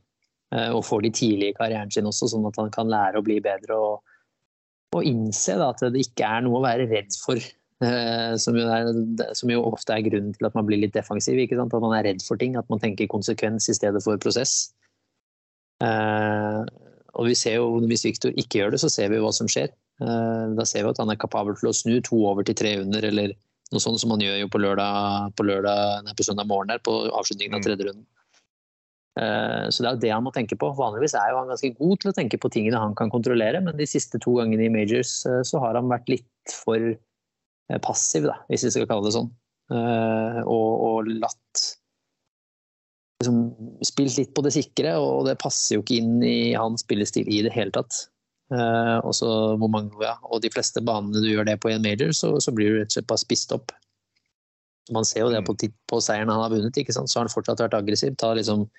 [0.55, 3.25] Eh, og får de tidlig i karrieren sin også, sånn at han kan lære å
[3.25, 4.15] bli bedre og,
[4.95, 7.41] og innse da, at det ikke er noe å være redd for.
[7.83, 8.87] Eh, som jo, er,
[9.37, 11.41] som jo, ofte er grunnen til at man blir litt defensiv.
[11.43, 12.57] At man er redd for ting.
[12.57, 14.73] At man tenker konsekvens i stedet for prosess.
[15.77, 19.69] og vi ser jo, Hvis Viktor ikke gjør det, så ser vi hva som skjer.
[19.97, 23.05] Da ser vi at han er kapabel til å snu to over til tre under,
[23.07, 23.31] eller
[23.73, 26.83] noe sånt som han gjør jo på lørdag, på, lørdag, nei, på søndag morgen der,
[26.83, 27.65] på avslutningen av mm.
[27.65, 28.05] tredje runden.
[29.17, 30.69] Uh, så det er jo det han må tenke på.
[30.77, 33.79] Vanligvis er jo han ganske god til å tenke på tingene han kan kontrollere, men
[33.79, 36.93] de siste to gangene i majors uh, så har han vært litt for
[37.83, 39.27] passiv, da, hvis vi skal kalle det sånn.
[39.67, 41.63] Og, og, latt
[43.19, 43.41] liksom,
[43.83, 47.41] Spilt litt på det sikre, og det passer jo ikke inn i hans spillestil i
[47.43, 48.05] det hele tatt.
[48.47, 49.29] Uh, og, så,
[49.59, 52.53] mange, ja, og de fleste banene du gjør det på i en major, så, så
[52.55, 53.73] blir du rett og slett bare spist opp.
[54.95, 55.73] Man ser jo det på, mm.
[55.91, 57.11] på seieren han har vunnet, ikke sant?
[57.11, 58.15] så har han fortsatt vært aggressiv.
[58.15, 58.69] Ta liksom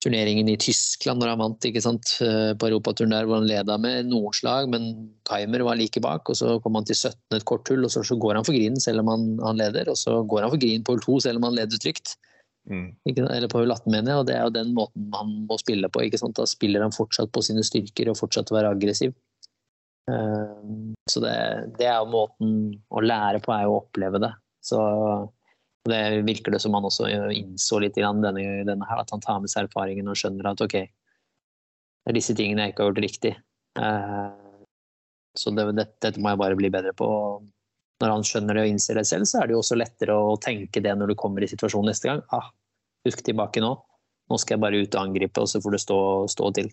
[0.00, 2.14] turneringen i Tyskland når han vant ikke sant?
[2.24, 4.88] Eh, på europaturen der hvor han leda med noen slag, men
[5.28, 6.30] timer var like bak.
[6.30, 8.56] og Så kom han til 17 et kort hull, og så, så går han for
[8.56, 9.90] grinen selv om han, han, leder.
[9.92, 12.16] Og så går han for grinen på hull 2 selv om han leder trygt.
[12.70, 12.94] Mm.
[13.04, 14.20] Eller på 18, mener jeg.
[14.20, 16.04] Og det er jo den måten han må spille på.
[16.36, 19.16] Da spiller han fortsatt på sine styrker og fortsatt være aggressiv.
[20.10, 21.34] Uh, så det,
[21.78, 22.54] det, er jo måten
[22.90, 24.32] å lære på, er jo å oppleve det.
[24.64, 24.78] Så
[25.88, 28.32] det virker det som han også innså litt denne,
[28.68, 32.34] denne her, at han tar med seg erfaringen og skjønner at ok, det er disse
[32.36, 33.32] tingene jeg ikke har gjort riktig.
[33.78, 34.60] Uh,
[35.38, 37.08] så det, dette, dette må jeg bare bli bedre på.
[38.00, 40.38] Når han skjønner det og innser det selv, så er det jo også lettere å
[40.40, 42.22] tenke det når du kommer i situasjonen neste gang.
[42.32, 42.48] Ah,
[43.06, 43.74] husk tilbake nå.
[44.30, 46.70] Nå skal jeg bare ut og angripe, og så får det stå, stå til.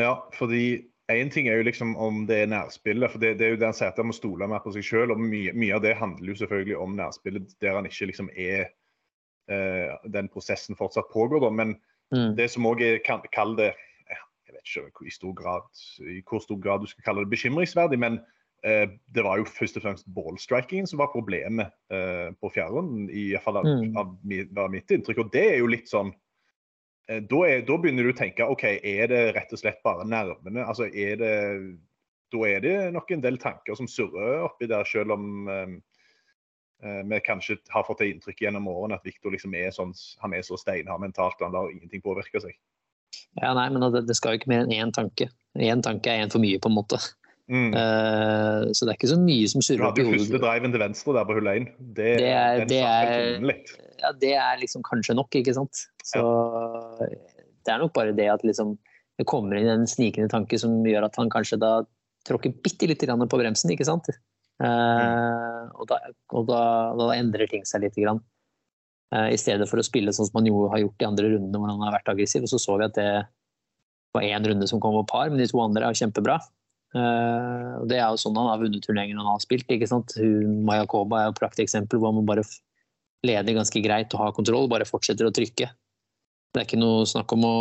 [0.00, 3.10] Ja, fordi én ting er jo liksom om det er nærspillet.
[3.10, 4.86] for Det, det er jo der han sier at han må stole mer på seg
[4.86, 5.14] sjøl.
[5.18, 8.70] Mye, mye, av det handler jo selvfølgelig om nærspillet, der han ikke liksom er
[9.52, 11.50] eh, Den prosessen fortsatt pågår, da.
[11.50, 11.76] Men
[12.14, 12.36] mm.
[12.38, 13.72] det som òg kan kalle det
[14.12, 15.68] Jeg vet ikke i, stor grad,
[16.04, 18.18] i hvor stor grad du skal kalle det bekymringsverdig, men
[18.62, 23.08] det var jo først og fremst ballstrikingen som var problemet eh, på fjæren.
[23.10, 23.96] I hvert fall av, mm.
[23.98, 24.12] av,
[24.54, 25.24] av, mitt inntrykk.
[25.24, 26.12] Og det er jo litt sånn
[27.10, 30.06] eh, da, er, da, begynner du å tenke OK, er det rett og slett bare
[30.06, 30.62] nervene?
[30.62, 31.32] Altså, er det,
[32.32, 35.74] da er det nok en del tanker som surrer oppi der, selv om eh,
[37.10, 39.90] vi kanskje har fått det inntrykket gjennom årene at Viktor liksom er, sånn,
[40.22, 42.54] han er så steinhard mentalt og han lar ingenting påvirke seg.
[43.40, 45.28] Ja, nei, men det, det skal jo ikke mer enn én tanke.
[45.58, 47.00] Én tanke er én for mye, på en måte.
[47.52, 47.74] Mm.
[47.76, 50.22] Uh, så det er ikke så mye som surrer opp i hodet.
[50.24, 51.66] Du første driven til venstre der på hull 1.
[51.78, 53.58] Det, det, er, det, er,
[54.00, 55.82] ja, det er liksom kanskje nok, ikke sant.
[56.08, 57.10] Så ja.
[57.66, 58.78] det er nok bare det at liksom
[59.20, 61.82] det kommer inn en snikende tanke som gjør at han kanskje da
[62.26, 64.08] tråkker bitte lite grann på bremsen, ikke sant.
[64.62, 65.74] Uh, mm.
[65.76, 65.98] og, da,
[66.32, 66.62] og da,
[66.96, 68.22] da, endrer ting seg lite grann.
[69.12, 71.60] Uh, I stedet for å spille sånn som han jo har gjort i andre rundene
[71.60, 72.46] hvor han har vært aggressiv.
[72.46, 73.10] Og så så vi at det
[74.16, 76.38] var én runde som kom på par, men de to andre er kjempebra.
[76.92, 79.68] Uh, Det er jo sånn han har vunnet turneringen han har spilt.
[79.70, 80.16] ikke sant?
[80.68, 82.44] Mayakoba er jo et prakteksempel hvor man bare
[83.26, 85.70] leder ganske greit og har kontroll, bare fortsetter å trykke.
[86.52, 87.54] Det er ikke noe snakk om å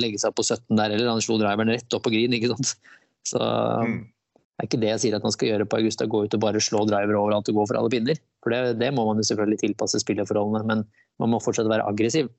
[0.00, 1.10] legge seg på 17 der heller.
[1.12, 2.32] Han slo driveren rett opp på green.
[2.36, 2.76] ikke sant?
[3.30, 3.98] Så mm.
[4.00, 6.44] det er ikke det jeg sier at han skal gjøre på Augusta, gå ut og
[6.46, 8.22] bare slå driver overalt og gå for alle pinner.
[8.40, 10.86] For det, det må man jo selvfølgelig tilpasse spillerforholdene, men
[11.20, 12.30] man må fortsatt være aggressiv.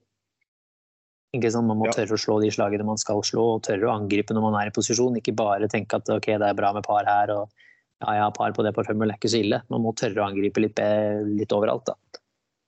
[1.31, 4.43] Man må tørre å slå de slagene man skal slå, og tørre å angripe når
[4.43, 5.15] man er i posisjon.
[5.15, 7.47] Ikke bare tenke at ok, det er bra med par her, og
[8.01, 9.61] ja, ja, par på det par det er ikke så ille.
[9.71, 10.81] Man må tørre å angripe litt,
[11.37, 11.87] litt overalt.
[11.87, 12.19] da.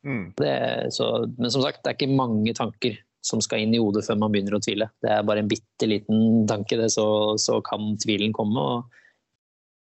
[0.07, 0.23] Mm.
[0.39, 0.53] Det,
[0.95, 4.19] så, men som sagt, det er ikke mange tanker som skal inn i hodet før
[4.19, 4.89] man begynner å tvile.
[5.03, 7.05] Det er bare en bitte liten tanke, det, så,
[7.39, 8.63] så kan tvilen komme.
[8.63, 8.97] Og,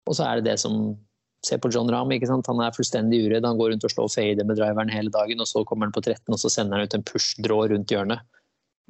[0.06, 0.94] og, så er det det som
[1.42, 2.12] Se på John Rahm.
[2.14, 2.46] ikke sant?
[2.46, 3.42] Han er fullstendig uredd.
[3.42, 5.98] Han går rundt og slår fader med driveren hele dagen, og så kommer han på
[6.04, 8.22] 13 og så sender han ut en push-drå rundt hjørnet.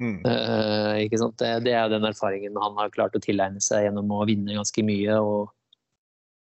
[0.01, 0.21] Mm.
[0.25, 1.03] Uh?
[1.37, 4.85] Det, det er den erfaringen han har klart å tilegne seg gjennom å vinne ganske
[4.85, 5.53] mye og,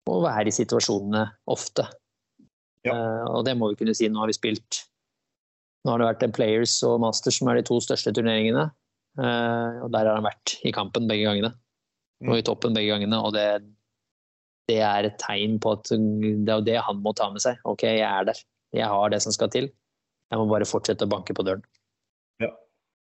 [0.09, 1.87] og være i situasjonene ofte.
[2.85, 2.93] Ja.
[2.93, 4.09] Uh, og det må vi kunne si.
[4.11, 4.85] Nå har vi spilt
[5.83, 8.67] Nå har det vært Players og Masters som er de to største turneringene.
[9.19, 11.53] Uh, og der har han vært i kampen begge gangene.
[12.27, 12.47] Og i mm.
[12.49, 13.19] toppen begge gangene.
[13.23, 13.45] Og det,
[14.67, 17.61] det er et tegn på at det er det han må ta med seg.
[17.63, 18.41] OK, jeg er der.
[18.75, 19.71] Jeg har det som skal til.
[20.29, 21.63] Jeg må bare fortsette å banke på døren.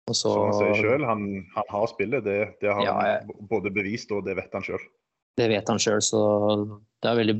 [0.05, 2.27] Og så, Som han sier selv, han, han, har spillet.
[2.27, 4.83] Det, det har ja, han både bevist, og det vet han sjøl.
[5.35, 6.21] Det vet han sjøl, så
[7.03, 7.35] det er veldig,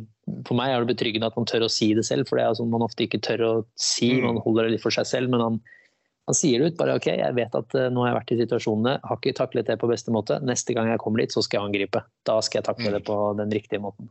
[0.49, 2.27] for meg er det betryggende at man tør å si det selv.
[2.29, 4.25] For det er sånn man ofte ikke tør å si, mm.
[4.27, 5.31] man holder det litt for seg selv.
[5.35, 5.61] Men han,
[6.31, 6.79] han sier det ut.
[6.81, 9.71] bare OK, jeg vet at uh, nå har jeg vært i situasjonene, har ikke taklet
[9.71, 10.41] det på beste måte.
[10.43, 12.03] Neste gang jeg kommer dit, så skal jeg angripe.
[12.27, 12.97] Da skal jeg takle mm.
[12.97, 14.11] det på den riktige måten.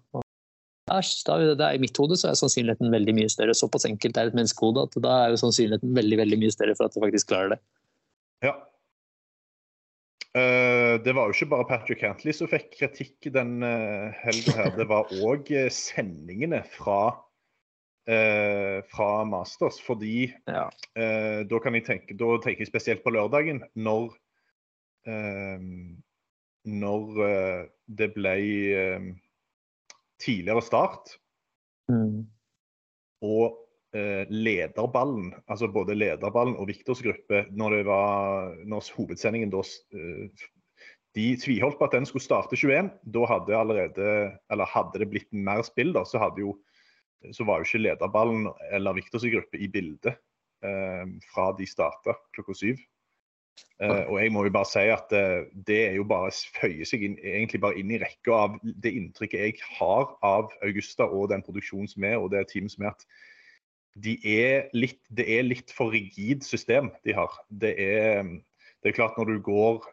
[0.94, 3.56] Æsj, da, det er I mitt hode så er sannsynligheten veldig mye større.
[3.58, 6.88] Såpass enkelt er et menneskehode at da er jo sannsynligheten veldig veldig mye større for
[6.88, 7.64] at du faktisk klarer det.
[8.44, 8.54] Ja.
[10.34, 14.72] Uh, det var jo ikke bare Patrick Cantley som fikk kritikk den uh, helga her.
[14.80, 17.14] Det var òg uh, sendingene fra,
[18.04, 19.78] fra Masters.
[19.80, 20.66] Fordi ja.
[21.48, 24.10] da kan jeg tenke Da tenker jeg spesielt på lørdagen, når
[26.68, 27.22] Når
[27.88, 28.36] det ble
[30.20, 31.16] tidligere start.
[31.88, 32.28] Mm.
[33.24, 33.63] Og Eh,
[33.94, 39.62] lederballen, altså både lederballen og Viktors gruppe, når, det var, når hovedsendingen da
[39.94, 40.46] eh,
[41.14, 42.90] De tviholdt på at den skulle starte 21.
[43.14, 44.08] Da hadde allerede,
[44.50, 46.56] eller hadde det blitt mer spill, da, så, jo,
[47.32, 50.16] så var jo ikke lederballen eller Viktors gruppe i bildet
[50.66, 52.82] eh, fra de starta klokka syv.
[53.82, 57.06] Eh, og jeg må jo bare si at eh, det er jo bare føyer seg
[57.06, 61.46] inn, egentlig bare inn i rekka av det inntrykket jeg har av Augusta og den
[61.46, 63.06] produksjonen som er, og det teamet som er, at
[63.94, 67.34] de er litt, det er litt for rigid system de har.
[67.50, 68.24] Det er,
[68.82, 69.84] det er klart når du går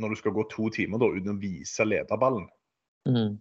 [0.00, 2.46] når du skal gå to timer da, uten å vise lederballen,
[3.08, 3.34] mm.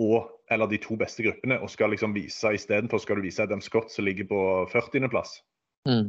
[0.00, 3.62] og, eller de to beste gruppene, og skal liksom vise istedenfor skal du vise Adam
[3.64, 4.40] Scott som ligger på
[4.72, 5.38] 40.-plass
[5.88, 6.06] mm.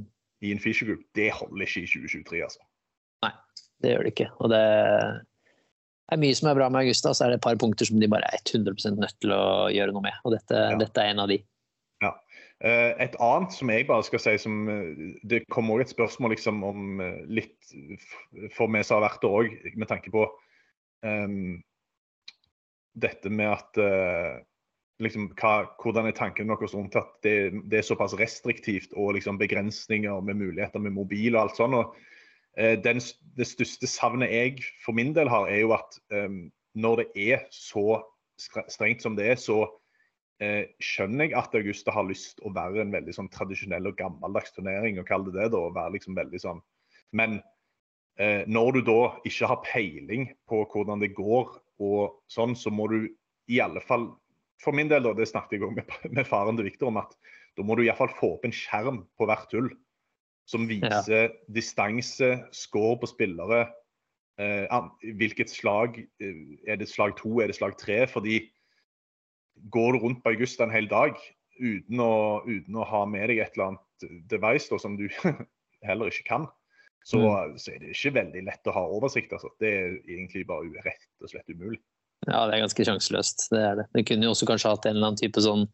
[0.47, 2.63] i en Fisher Group, det holder ikke i 2023, altså.
[3.25, 3.33] Nei,
[3.83, 4.29] det gjør det ikke.
[4.39, 4.63] Og det
[6.09, 8.11] er mye som er bra med Augusta, så er det et par punkter som de
[8.11, 9.43] bare er 100 nødt til å
[9.75, 10.23] gjøre noe med.
[10.23, 10.79] Og dette, ja.
[10.79, 11.41] dette er en av de.
[12.59, 14.97] Eh, et annet som jeg bare skal si som eh,
[15.31, 17.71] Det kom òg et spørsmål liksom om eh, litt
[18.51, 20.25] for meg som har vært der òg, med tanke på
[21.07, 21.61] um,
[22.99, 24.41] dette med at uh,
[24.99, 29.39] liksom, hva, Hvordan er tanken deres rundt at det, det, er såpass restriktivt og liksom
[29.39, 31.79] begrensninger med muligheter med mobil og alt sånt.
[31.79, 31.95] og
[32.59, 32.99] uh, den,
[33.39, 37.47] Det største savnet jeg for min del har, er jo at um, når det er
[37.55, 38.01] så
[38.67, 39.63] strengt som det er, så
[40.43, 44.55] eh, skjønner jeg at Augusta har lyst å være en veldig sånn tradisjonell og gammeldags
[44.55, 46.61] turnering, og kalle det det da, og være liksom veldig sånn.
[47.15, 47.39] Men
[48.19, 52.89] eh, når du da ikke har peiling på hvordan det går, og sånn, så må
[52.91, 53.05] du
[53.49, 54.11] i alle fall
[54.59, 57.13] For min del, da, det snakket jeg med, med faren til Viktor om, at
[57.55, 59.69] da må du iallfall få opp en skjerm på hvert hull
[60.49, 61.33] som viser ja.
[61.53, 63.67] distanse, score på spillere.
[64.39, 64.77] Eh,
[65.19, 68.01] hvilket slag eh, Er det slag to, er det slag tre?
[68.09, 68.41] Fordi
[69.73, 71.17] går du rundt på august en hel dag
[71.59, 72.13] uten å,
[72.47, 75.07] uten å, ha med deg et eller annet device da, som du
[75.87, 76.47] heller ikke kan,
[77.03, 77.55] så, mm.
[77.59, 79.33] så, er det ikke veldig lett å ha oversikt.
[79.35, 79.51] Altså.
[79.61, 81.79] Det er egentlig bare rett og slett umulig.
[82.27, 83.47] Ja, det er ganske sjanseløst.
[83.53, 83.87] Det er det.
[83.95, 85.65] Du kunne jo også kanskje hatt en eller annen type sånn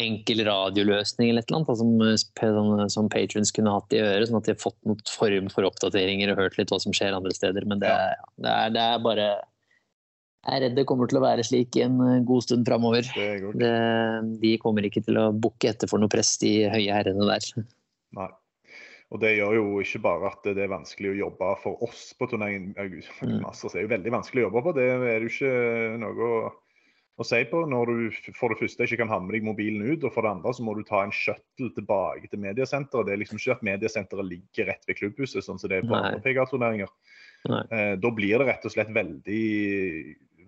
[0.00, 4.38] enkel radioløsning eller et eller annet, som, sånn, som patrons kunne hatt i øret, sånn
[4.38, 7.34] at de har fått noen form for oppdateringer og hørt litt hva som skjer andre
[7.36, 7.66] steder.
[7.68, 8.28] Men det, ja.
[8.40, 9.26] det, er, det er, bare
[10.42, 13.06] Jeg er redd det kommer til å være slik en eh, god stund framover.
[14.42, 17.66] De kommer ikke til å bukke etter for noe press, de høye herrene der.
[18.18, 18.30] Nei.
[19.12, 22.26] Og det gjør jo ikke bare at det er vanskelig å jobbe for oss på
[22.30, 22.72] turneringen.
[22.74, 23.38] Mm.
[23.44, 25.52] Masters er jo veldig vanskelig å jobbe på, det er jo ikke
[26.00, 26.38] noe å,
[27.20, 27.62] å si på.
[27.68, 30.32] Når du for det første ikke kan ha med deg mobilen ut, og for det
[30.32, 33.06] andre så må du ta en shuttle tilbake til mediesenteret.
[33.06, 35.92] Det er liksom ikke at mediesenteret ligger rett ved klubbhuset, sånn som det er på
[35.92, 36.06] Nei.
[36.08, 36.96] andre PGA-turneringer.
[37.50, 39.44] Eh, da blir det rett og slett veldig,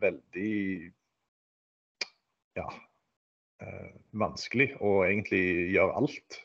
[0.05, 0.55] veldig
[2.59, 2.67] ja,
[3.65, 5.43] eh, vanskelig å egentlig
[5.75, 6.41] gjøre alt.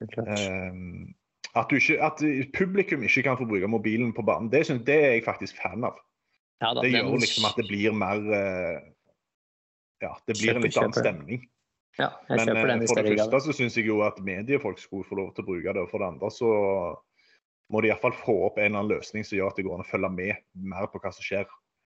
[0.00, 1.14] Um,
[1.56, 2.20] at, ikke, at,
[2.56, 5.86] publikum ikke kan få bruke mobilen på banen, det, synes, det er jeg faktisk fan
[5.88, 5.98] av.
[6.60, 7.24] Ja, da, det gjør den...
[7.24, 8.78] liksom at det blir mer uh,
[10.00, 11.44] Ja, det blir kjøper, en litt annen stemning.
[11.96, 15.20] Ja, jeg Men uh, for det første så syns jeg jo at mediefolk skulle få
[15.20, 15.84] lov til å bruke det.
[15.84, 16.50] Og for det andre så
[17.72, 19.84] må de iallfall få opp en eller annen løsning som gjør at det går an
[19.84, 21.48] å følge med mer på hva som skjer.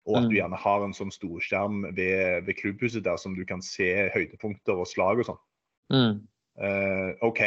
[0.08, 0.38] Og at du mm.
[0.40, 4.88] gjerne har en sånn storskjerm ved, ved klubbhuset der som du kan se høydepunkter og
[4.88, 5.42] slag og sånn.
[5.92, 6.14] Mm.
[6.58, 7.42] Uh, OK.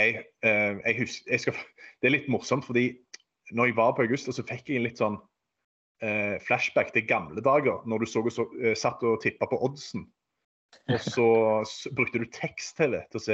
[0.45, 1.61] Uh, jeg husker, jeg skal,
[2.01, 2.93] det er litt morsomt, fordi
[3.57, 7.43] når jeg var på Augusta, så fikk jeg en litt sånn uh, flashback til gamle
[7.45, 7.81] dager.
[7.89, 8.47] Når du så, så,
[8.79, 10.05] satt og tippa på oddsen.
[10.93, 11.31] Og så,
[11.73, 13.25] så brukte du tekst-TV til,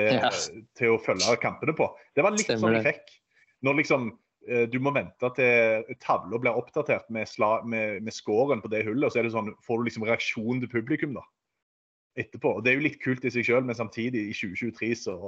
[0.79, 1.91] til, å følge kampene på.
[2.17, 3.19] Det var litt Stemmer sånn jeg fikk.
[3.67, 4.09] Når liksom
[4.47, 9.09] du må vente til tavla blir oppdatert med, sla, med, med, scoren på det hullet,
[9.09, 11.25] og så er det sånn, får du liksom reaksjon til publikum da,
[12.21, 12.57] etterpå.
[12.57, 15.19] Og Det er jo litt kult i seg sjøl, men samtidig, i 2023 så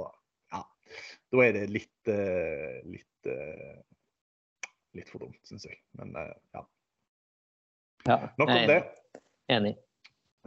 [1.29, 3.77] da er det litt uh, litt uh,
[4.97, 5.77] litt for dumt, syns jeg.
[5.99, 6.63] Men ja.
[8.09, 8.17] ja.
[8.41, 8.81] Nok om det.
[9.53, 9.75] Enig.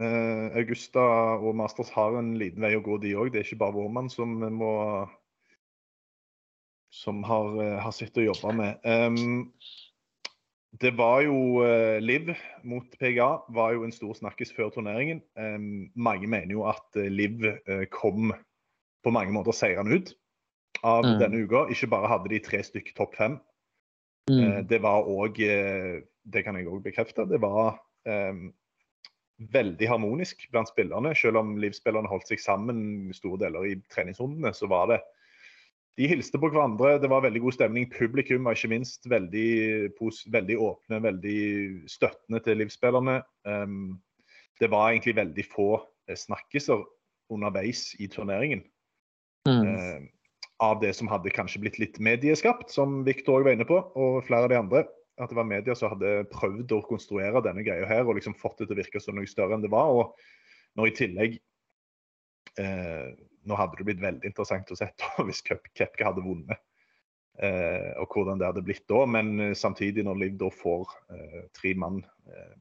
[0.03, 1.03] Augusta
[1.37, 3.31] og Masters har en liten vei å gå, de òg.
[3.31, 4.73] Det er ikke bare vår mann som må
[6.93, 8.83] som har, har sittet og jobba med.
[8.85, 9.49] Um,
[10.81, 12.31] det var jo uh, Liv
[12.65, 15.21] mot PGA var jo en stor snakkis før turneringen.
[15.37, 18.33] Um, mange mener jo at uh, Liv uh, kom
[19.03, 20.13] på mange måter seirende ut
[20.83, 21.17] av mm.
[21.21, 21.65] denne uka.
[21.71, 23.37] Ikke bare hadde de tre stykker topp fem.
[24.31, 24.43] Mm.
[24.43, 27.25] Eh, det var òg eh, Det kan jeg òg bekrefte.
[27.27, 27.75] Det var
[28.07, 28.45] um,
[29.51, 31.11] veldig harmonisk blant spillerne.
[31.19, 35.01] Selv om livsspillerne holdt seg sammen store deler i treningsrundene, så var det
[35.99, 37.85] De hilste på hverandre, det var veldig god stemning.
[37.93, 39.93] Publikum var ikke minst veldig,
[40.33, 41.41] veldig åpne, veldig
[41.91, 43.19] støttende til livsspillerne.
[43.45, 43.99] Um,
[44.61, 45.67] det var egentlig veldig få
[46.17, 46.81] snakkiser
[47.33, 48.63] underveis i turneringen.
[49.45, 49.61] Mm.
[49.69, 50.09] Uh,
[50.63, 54.47] av det som hadde kanskje blitt litt medieskapt, som Viktor var inne på, og flere
[54.47, 54.83] av de andre.
[55.21, 58.63] At det var media som hadde prøvd å konstruere denne greia her og liksom fått
[58.63, 59.93] det til å virke som noe større enn det var.
[59.93, 61.35] Og når i tillegg
[62.57, 63.11] eh,
[63.49, 64.89] Nå hadde det blitt veldig interessant å se
[65.27, 66.61] hvis Kepke hadde vunnet.
[67.41, 69.03] Eh, og hvordan det hadde blitt da.
[69.09, 72.55] Men eh, samtidig, når Liv da får eh, tre mann eh,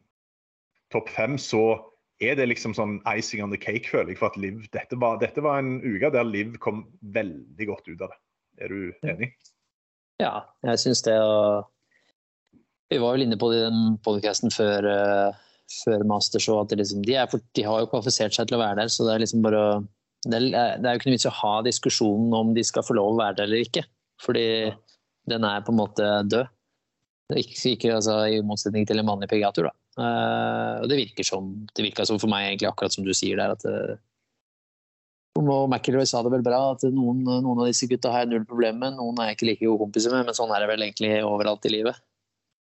[0.92, 1.64] topp fem, så
[2.22, 4.20] er det liksom sånn icing on the cake, føler jeg.
[4.20, 8.00] For at Liv, dette var, dette var en uke der Liv kom veldig godt ut
[8.00, 8.20] av det.
[8.62, 9.32] Er du enig?
[10.22, 11.16] Ja, jeg syns det.
[11.18, 11.64] Og
[12.92, 15.40] vi var vel inne på det i den podcasten før, uh,
[15.82, 18.92] før Mastershow at liksom, de, for, de, har jo kvalifisert seg til å være der.
[18.92, 19.64] Så det er liksom bare
[20.22, 22.84] det er, det er jo ikke noe vits i å ha diskusjonen om de skal
[22.86, 23.84] få lov å være der eller ikke.
[24.22, 24.74] Fordi ja.
[25.32, 26.52] den er på en måte død.
[27.32, 29.76] Ikke, ikke altså, I motsetning til en vanlig PGA-tur, da.
[29.92, 33.36] Uh, og det virker som det virka som for meg egentlig akkurat som du sier
[33.36, 33.98] der, at uh,
[35.40, 38.42] og McIlroy sa det vel bra, at noen, noen, av disse gutta har jeg null
[38.48, 40.84] problem med, noen er jeg ikke like gode kompiser med, men sånn er det vel
[40.84, 42.00] egentlig overalt i livet.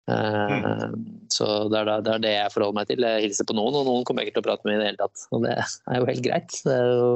[0.05, 0.99] Mm.
[1.33, 3.05] Så det er, det er, det jeg forholder meg til.
[3.07, 4.91] Jeg hilser på noen, og noen kommer jeg ikke til å prate med i det
[4.91, 5.25] hele tatt.
[5.33, 6.57] Og det er jo helt greit.
[6.65, 7.07] Det er, jo,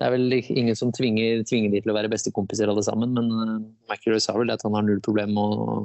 [0.00, 3.68] det er vel ingen som tvinger, tvinger de til å være bestekompiser alle sammen, men
[3.90, 5.76] McIlroy sa vel at han har null problem med å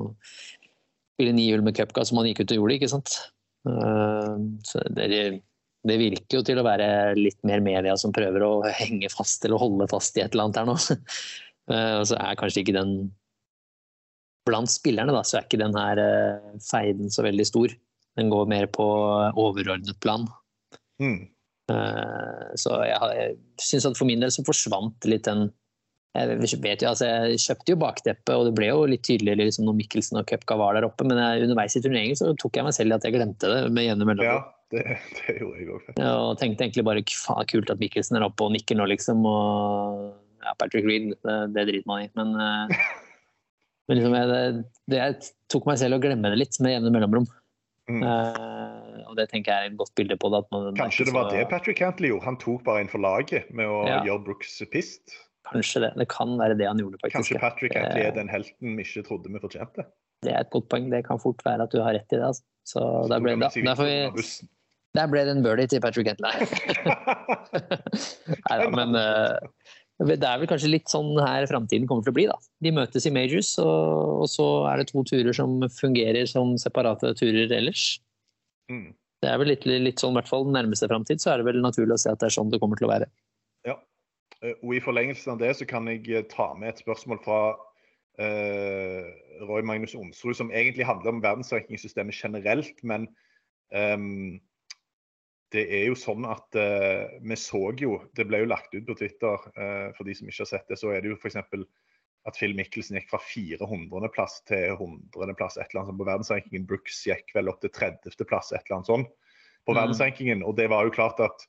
[1.20, 3.20] spille ni hull med cupga som han gikk ut og gjorde, ikke sant.
[3.68, 5.10] Eh, så det,
[5.84, 6.88] det, virker jo til å være
[7.20, 10.64] litt mer media som prøver å henge fast eller holde fast i et eller annet
[10.64, 10.80] her nå.
[11.70, 12.94] Eh, og så er kanskje ikke den
[14.48, 17.76] Blant spillerne da, så er ikke den her eh, feiden så veldig stor.
[18.20, 18.86] Den går mer på
[19.40, 20.26] overordnet plan.
[21.00, 21.30] Mm.
[22.58, 25.52] Så jeg, jeg syns at for min del så forsvant litt den
[26.18, 29.68] jeg vet jo, altså jeg kjøpte jo bakteppet, og det ble jo litt tydeligere liksom,
[29.68, 31.06] når Mikkelsen og Cupka var der oppe.
[31.06, 33.60] Men jeg, underveis i turneringen så tok jeg meg selv i at jeg glemte det
[33.76, 34.40] med jevne mellomrom.
[34.42, 34.86] Ja, det,
[35.20, 35.92] det, gjorde jeg òg.
[36.08, 39.22] Og tenkte egentlig bare faen kult at Mikkelsen er oppe og nikker nå, liksom.
[39.30, 40.10] Og
[40.42, 42.10] ja, Patrick Reed, det, det driter man i.
[42.18, 42.90] Men, eh,
[43.90, 44.64] men liksom, jeg,
[44.94, 47.26] det, jeg tok meg selv å glemme det litt med jevne mellomrom.
[47.90, 48.04] Mm.
[48.06, 50.44] Uh, og det tenker jeg er et godt bilde på det.
[50.54, 52.28] Man, Kanskje det var det Patrick Cantley gjorde?
[52.28, 54.04] Han tok bare inn for laget med å Ja.
[54.06, 55.18] gjøre Brooks pissed?
[55.50, 55.96] Kanskje det.
[55.98, 57.18] Det kan være det han gjorde, faktisk.
[57.18, 57.42] Kanskje.
[57.42, 59.90] Patrick Cantley er den helten vi ikke trodde vi fortjente?
[60.26, 60.90] det er et godt poeng.
[60.92, 62.26] Det kan fort være at du har rett i det.
[62.28, 62.44] Altså.
[62.68, 66.34] Så der ble, det, da, der, vi, ble det en birdie til Patrick Cantley.
[68.50, 69.38] Nei da, men eh,
[70.00, 72.26] det er vel kanskje litt sånn her framtiden kommer til å bli.
[72.30, 72.38] da.
[72.64, 77.12] De møtes i majors, og, og så er det to turer som fungerer som separate
[77.20, 77.98] turer ellers.
[78.72, 78.94] Mm.
[79.20, 81.50] Det er vel litt, litt sånn, i hvert fall den nærmeste framtid, så er det
[81.50, 83.10] vel naturlig å se at det er sånn det kommer til å være.
[83.68, 83.76] Ja.
[84.40, 87.40] Eh, Og i forlengelsen av det så kan jeg eh, ta med et spørsmål fra
[88.24, 89.10] eh,
[89.50, 93.10] Roy Magnus Onsrud, som egentlig handler om verdensrankingssystemet generelt, men
[93.76, 94.40] ehm,
[95.54, 98.96] det er jo sånn at uh, vi så jo Det ble jo lagt ut på
[99.00, 101.40] Twitter, uh, for de som ikke har sett det, så er det jo f.eks.
[101.40, 106.68] at Phil Michelsen gikk fra 400.-plass til 100.-plass et eller annet sånt på verdensrankingen.
[106.70, 109.10] Brooks gikk vel opp til 30.-plass, et eller annet sånt
[109.66, 109.80] på Mm.
[109.80, 110.44] verdensrankingen.
[110.46, 111.48] Og det var jo klart at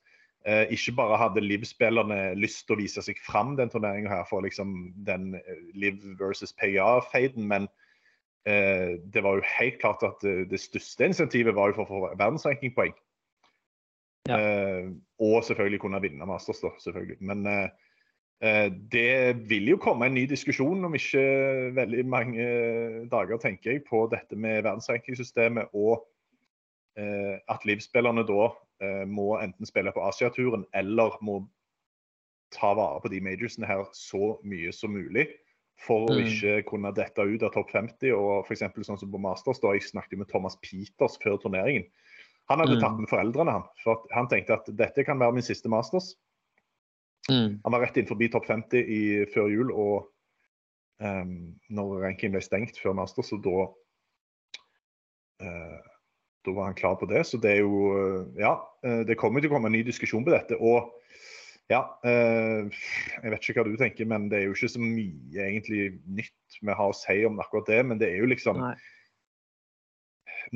[0.49, 4.47] uh, ikke bare hadde Liv-spillerne lyst til å vise seg fram den turneringa her for
[4.47, 5.35] liksom den
[5.75, 7.69] Liv versus PGA-faden, men
[8.41, 12.15] det var jo helt klart at det, det største insentivet var jo for å få
[12.17, 12.95] verdensrankingpoeng.
[14.29, 14.37] Ja.
[14.37, 14.91] Eh,
[15.21, 17.17] og selvfølgelig kunne vinne Masters, da, selvfølgelig.
[17.25, 17.69] Men eh,
[18.45, 21.23] eh, det vil jo komme en ny diskusjon om ikke
[21.77, 22.49] veldig mange
[23.13, 26.05] dager, tenker jeg, på dette med verdensrankingssystemet og
[27.01, 28.51] eh, at livsspillerne da
[28.85, 31.43] eh, må enten spille på Asiaturen eller må
[32.53, 35.29] ta vare på de majorsene her så mye som mulig.
[35.81, 36.27] For å Mm.
[36.27, 38.11] ikke kunne dette ut av topp 50.
[38.13, 41.87] og for eksempel sånn som på Masters da, Jeg snakket med Thomas Peters før turneringen.
[42.51, 42.83] Han hadde Mm.
[42.83, 43.67] tatt med foreldrene, han.
[43.85, 46.15] For han tenkte at dette kan være min siste Masters.
[47.31, 47.61] Mm.
[47.63, 50.09] Han var rett innenfor topp 50 i, før jul, og
[50.99, 53.69] um, når ranking ble stengt før Masters, så da
[55.47, 55.79] uh,
[56.41, 57.27] Da var han klar på det.
[57.29, 60.25] Så det er jo uh, Ja, eh, det kommer til å komme en ny diskusjon
[60.25, 60.57] på dette.
[60.57, 60.89] Og
[61.71, 62.67] ja, eh,
[63.23, 66.57] jeg vet ikke hva du tenker, men det er jo ikke så mye egentlig nytt
[66.59, 67.83] vi har å si om akkurat det.
[67.87, 68.73] Men det er jo liksom Nei.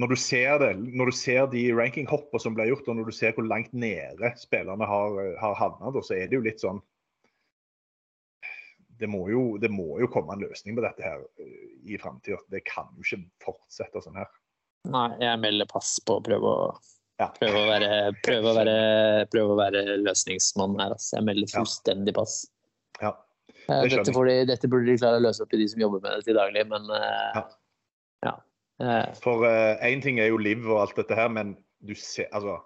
[0.00, 3.14] Når du ser det, når du ser de rankinghoppene som ble gjort, og når du
[3.16, 6.80] ser hvor langt nede spillerne har, har havna, så er det jo litt sånn
[8.98, 12.38] det må, jo, det må jo komme en løsning på dette her eh, i framtida.
[12.52, 14.28] Det kan jo ikke fortsette sånn her.
[14.86, 16.68] Nei, jeg melder pass på å prøve å,
[17.20, 17.26] Ja.
[17.34, 17.90] prøve å, være,
[18.26, 18.76] prøve å, være,
[19.32, 20.94] prøve å være løsningsmann her.
[20.94, 21.16] Altså.
[21.18, 22.38] Jeg melder fullstendig pass.
[23.00, 23.12] Ja.
[23.66, 26.02] Eh, Det Dette, de, dette burde de klare å løse opp i de som jobber
[26.04, 27.44] med det til daglig, men eh, Ja.
[28.30, 28.34] ja.
[28.82, 31.56] Eh, For én ting er jo liv og alt dette her, men
[31.86, 32.58] du ser altså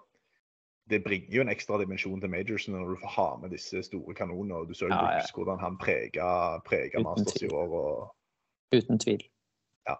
[0.89, 4.15] det bringer jo en ekstra dimensjon til majorsen når du får ha med disse store
[4.17, 4.55] kanonene.
[4.57, 5.25] og Du så jo Ja, ja.
[5.35, 7.69] Hvordan han prega, prega Masters i år.
[7.69, 8.15] og
[8.73, 9.21] uten tvil.
[9.87, 9.95] Ja.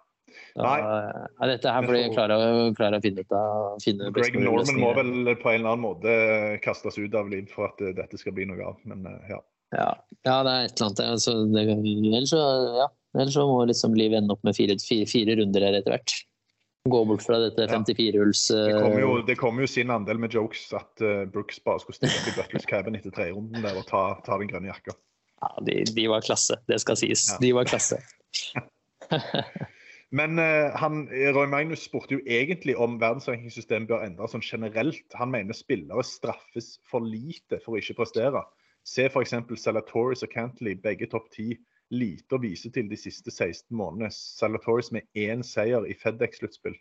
[0.56, 0.80] Så, Nei.
[0.80, 3.78] eh, ja, dette her blir de for- å- finne ut av.
[3.84, 7.68] Finne Greg Norman må vel på en eller annen måte kastes ut av liv for
[7.70, 8.78] at eh, dette skal bli noe av.
[8.84, 9.40] Men eh, ja.
[9.72, 9.94] Ja,
[10.26, 11.00] ja, det er et eller annet.
[11.06, 12.42] Altså, det, ellers, så,
[12.82, 12.88] ja,
[13.18, 16.14] ellers så må liksom Liv ende opp med fire, fire, fire runder her etter hvert.
[16.90, 17.74] Gå bort fra dette Ja.
[17.76, 21.82] 54-hulls Det kommer jo, det kommer jo sin andel med jokes at uh, Brooks bare
[21.84, 24.96] skulle stille opp i Butler's Cabin etter tredjerunden der og ta, ta den grønne jakka.
[25.40, 27.26] Ja, de, de var klasse, det skal sies.
[27.34, 27.38] Ja.
[27.44, 28.00] De var klasse.
[30.20, 31.04] Men uh, han,
[31.36, 35.06] Roy Magnus spurte jo egentlig om verdensrankingssystemet bør endres sånn generelt.
[35.20, 38.42] Han mener spillere straffes for lite for å ikke prestere.
[38.88, 39.36] Se f.eks.
[39.62, 41.60] Salatoris og Cantley, begge topp 10.
[41.90, 44.12] Lite å vise til de siste 16 månedene.
[44.14, 46.78] Salatoris med én seier i Fedex-sluttspill.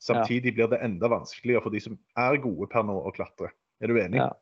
[0.00, 3.52] Samtidig blir det enda vanskeligere for de som er gode per nå å klatre.
[3.80, 4.20] Er du enig?
[4.20, 4.32] Ja.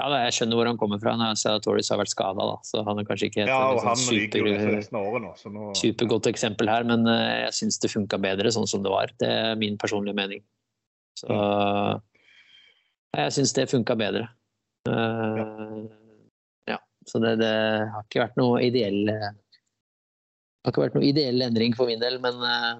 [0.00, 1.12] Ja, da, Jeg skjønner hvor han kommer fra.
[1.18, 4.48] når Salatoris har vært skada, så han er kanskje ikke et Ja, liksom, super,
[4.96, 5.34] nå.
[5.54, 9.12] Nå supergodt eksempel her, men uh, jeg syns det funka bedre sånn som det var.
[9.20, 10.42] Det er min personlige mening.
[11.20, 11.36] Så
[13.12, 14.26] jeg syns det funka bedre.
[14.88, 15.46] Uh, ja.
[17.08, 17.54] Så det, det
[17.92, 19.00] har ikke vært noe ideell
[20.62, 22.74] det har ikke vært noe ideell endring for min del, men eh,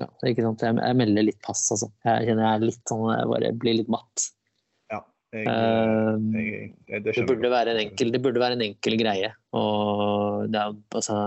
[0.00, 0.64] ja, det er ikke sant.
[0.66, 1.88] Jeg, jeg melder litt pass, altså.
[2.02, 4.24] Jeg kjenner jeg er litt sånn, jeg bare blir litt matt.
[4.90, 4.98] ja,
[5.36, 9.30] jeg, Eh, jeg, det, det burde være en enkel, det burde være en enkel greie.
[9.54, 11.18] Og det er, altså,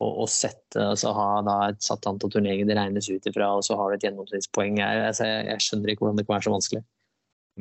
[0.00, 3.62] å, å sette, altså, ha da, et satt antall turneringer det regnes ut ifra, og
[3.68, 4.82] så har du et gjennomsnittspoeng.
[4.82, 6.82] Jeg, altså, jeg, jeg skjønner ikke hvordan det kan være så vanskelig.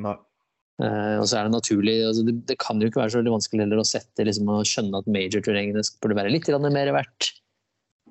[0.08, 0.18] Nei.
[0.80, 3.34] Eh, og så er det naturlig altså, det, det kan jo ikke være så veldig
[3.34, 7.34] vanskelig heller å sette liksom, og skjønne at major-turneringene burde være litt mer verdt.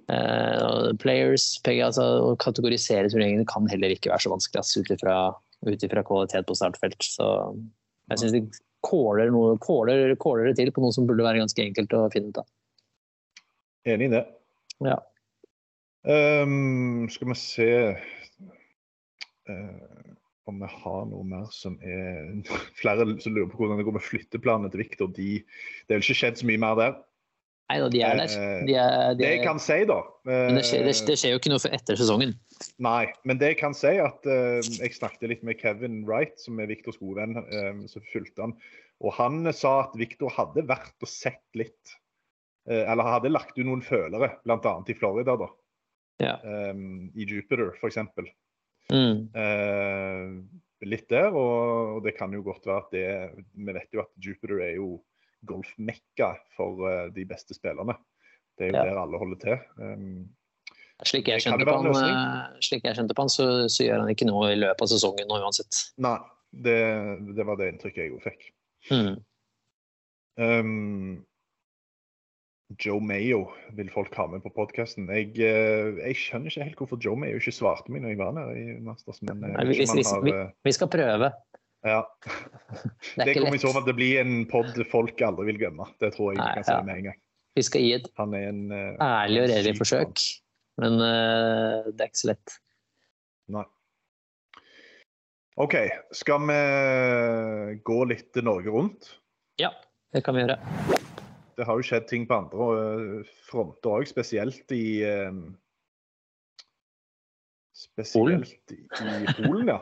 [0.08, 5.84] Uh, players, PG, altså, å kategorisere turneringene kan heller ikke være så vanskelig altså, ut
[5.84, 7.02] ifra kvalitet på startfelt.
[7.04, 7.26] Så
[8.12, 8.42] jeg syns de
[8.86, 12.32] kåler, noe, kåler, kåler, det til på noe som burde være ganske enkelt å finne
[12.32, 12.48] ut av.
[13.88, 14.24] Enig i det.
[14.86, 14.96] Ja.
[16.08, 17.70] Um, skal vi se
[19.50, 19.97] eh,
[20.50, 22.32] om vi har noe mer som er
[22.80, 25.12] Flere som lurer på hvordan det går med flytteplanene til Viktor.
[25.14, 26.96] De, det er vel ikke skjedd så mye mer der.
[27.68, 28.32] Nei da, de er der.
[28.32, 31.34] Eh, De er, de Det jeg kan si, da men det skjer, det, det skjer
[31.34, 32.34] jo ikke noe for etter sesongen.
[32.84, 36.60] Nei, men det jeg kan si at uh, jeg snakket litt med Kevin Wright, som
[36.60, 38.56] er Viktors gode venn, eh, som fulgte han.
[39.04, 41.94] Og han sa at Viktor hadde vært og sett litt.
[42.68, 44.74] Uh, eller hadde lagt ut noen følere, bl.a.
[44.84, 45.48] i Florida, da.
[46.24, 46.34] Ja.
[46.42, 48.00] Um, I Jupiter, f.eks.
[48.88, 49.28] Mm.
[49.36, 54.00] Eh, litt der, og, og det kan jo godt være at det Vi vet jo
[54.04, 54.94] at Jupiter er jo
[55.46, 57.94] golfmekka for uh, de beste spillerne.
[58.58, 58.84] Det er jo Ja.
[58.88, 59.58] der alle holder til.
[59.78, 60.28] Um,
[61.06, 64.48] Slik jeg han, eh, slik jeg skjønte på han så, så gjør han ikke noe
[64.50, 65.94] i løpet av sesongen nå uansett.
[66.02, 66.18] nei,
[66.50, 66.80] det,
[67.36, 68.48] det var det inntrykket jeg jo fikk.
[68.90, 69.14] Mm.
[70.38, 71.26] Um,
[72.76, 75.06] Joe Mayo vil folk ha med på podkasten.
[75.08, 78.34] Jeg, eh, jeg skjønner ikke helt hvorfor Joe Mayo ikke svarte meg når jeg var
[78.36, 80.34] nede i Masters, men eh, Nei, vi, hvis- har, vi,
[80.68, 81.30] Vi skal prøve.
[81.86, 82.02] ja.
[83.16, 85.88] Det Det kommer i så fall til å bli en pod folk aldri vil glemme.
[86.02, 86.84] Det tror jeg Nei, vi kan si ja.
[86.84, 87.18] med en gang.
[87.56, 90.24] Vi skal gi et Han en uh, ærlig og redelig forsøk,
[90.78, 92.58] men uh, det er ikke så lett.
[93.56, 93.64] Nei.
[95.58, 95.74] OK,
[96.14, 96.60] skal vi
[97.82, 99.14] gå litt Norge rundt?
[99.58, 99.72] Ja,
[100.14, 100.60] det kan vi gjøre.
[101.58, 104.84] Det har jo skjedd ting på andre eh, fronter òg, spesielt i
[107.78, 108.42] Spesielt Polen.
[108.74, 109.78] i Polen, ja.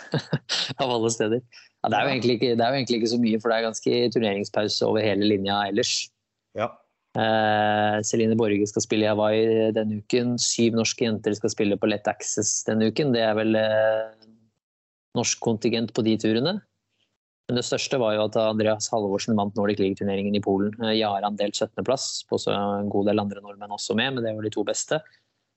[0.82, 1.40] Av alle steder.
[1.82, 4.00] Ja, det, er ikke, det er jo egentlig ikke så mye, for det er ganske
[4.14, 5.96] turneringspause over hele linja ellers.
[6.58, 6.70] ja.
[7.12, 10.38] Eh, Celine Borge skal spille i Hawaii denne uken.
[10.40, 13.12] Syv norske jenter skal spille på Let Access denne uken.
[13.12, 14.28] Det er vel eh,
[15.18, 16.54] norsk kontingent på de turene.
[17.48, 20.72] Men det største var jo at Andreas Halvorsen vant Nordic League-turneringen i Polen.
[20.82, 24.34] Eh, Jaran delt 17.-plass, på så en god del andre nordmenn også med, men det
[24.36, 25.00] var de to beste.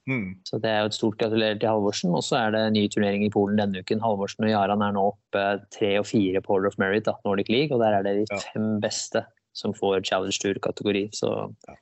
[0.10, 0.36] Mm.
[0.46, 2.12] Så det er jo et stort gratulerer til Halvorsen.
[2.14, 4.02] Og så er det ny turnering i Polen denne uken.
[4.04, 7.50] Halvorsen og Jaran er nå oppe tre og fire på Order of Merit, da, Nordic
[7.50, 8.42] League, og der er det de Ja.
[8.54, 11.10] fem beste som får Challenge Tour-kategori.
[11.14, 11.32] Så
[11.70, 11.76] Ja.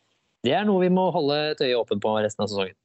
[0.43, 2.75] det er noe vi må holde et øye åpent på resten av sesongen.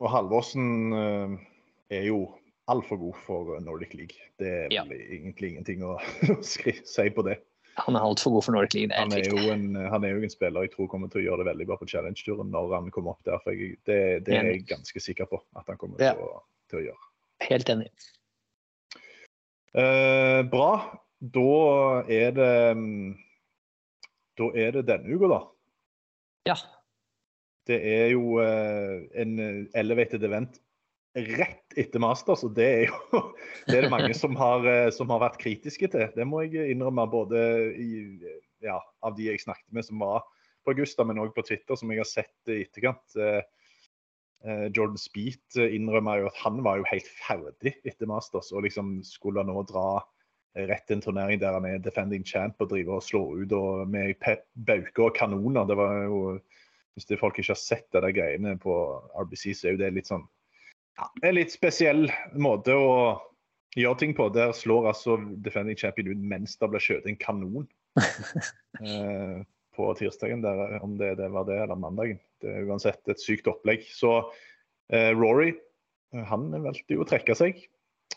[0.00, 2.34] Og Halvorsen eh, er jo
[2.72, 4.16] altfor god for Nordic League.
[4.40, 4.84] Det er Ja.
[4.88, 5.96] egentlig ingenting å
[6.44, 7.38] si på det.
[7.80, 10.32] Han er altfor god for Nordic League, er Han er, en, han er jo en
[10.32, 13.14] spiller jeg tror kommer til å gjøre det veldig bra på challenge-turen når han kommer
[13.14, 13.38] opp der.
[13.54, 16.12] Jeg, det, det er jeg ganske sikker på at han kommer Ja.
[16.18, 16.42] til, å,
[16.72, 17.06] til å gjøre.
[17.46, 17.88] Helt enig.
[19.72, 20.72] Eh, bra.
[21.20, 21.46] Da
[22.10, 23.14] er det mm,
[24.40, 25.40] Da er det denne uka, da.
[26.48, 26.56] Ja.
[27.68, 30.58] Det er jo eh, en eh, elevated event
[31.14, 33.22] rett etter Masters, og det er jo
[33.68, 36.06] det er det mange som har, eh, som har vært kritiske til.
[36.14, 37.40] Det må jeg innrømme, både
[37.74, 38.04] i,
[38.64, 40.22] ja, av de jeg snakket med som var
[40.64, 43.02] på Augusta, men òg på Twitter, som jeg har sett i etterkant.
[43.18, 43.42] Eh,
[44.46, 49.00] eh, Jordan Speed innrømmer jo at han var jo helt ferdig etter Masters, og liksom
[49.06, 50.02] skulle nå dra
[50.66, 53.90] rett til en turnering der han er defending champ og driver og slår ut og
[53.90, 54.18] med
[54.66, 55.66] bauker og kanoner.
[55.66, 56.40] Det var jo
[56.98, 58.74] Hvis det folk ikke har sett det der greiene på
[59.14, 60.24] RBC, så er jo det litt sånn
[61.00, 62.90] ja, en litt spesiell måte å
[63.78, 64.28] gjøre ting på.
[64.34, 67.66] Der slår altså defending champion ut mens det blir skjøtet en kanon
[68.84, 69.40] eh,
[69.76, 72.20] på tirsdagen, der, om det, det var det eller mandagen.
[72.42, 73.86] Det er uansett et sykt opplegg.
[73.88, 74.18] Så
[74.92, 75.54] eh, Rory
[76.10, 77.64] han valgte jo å trekke seg.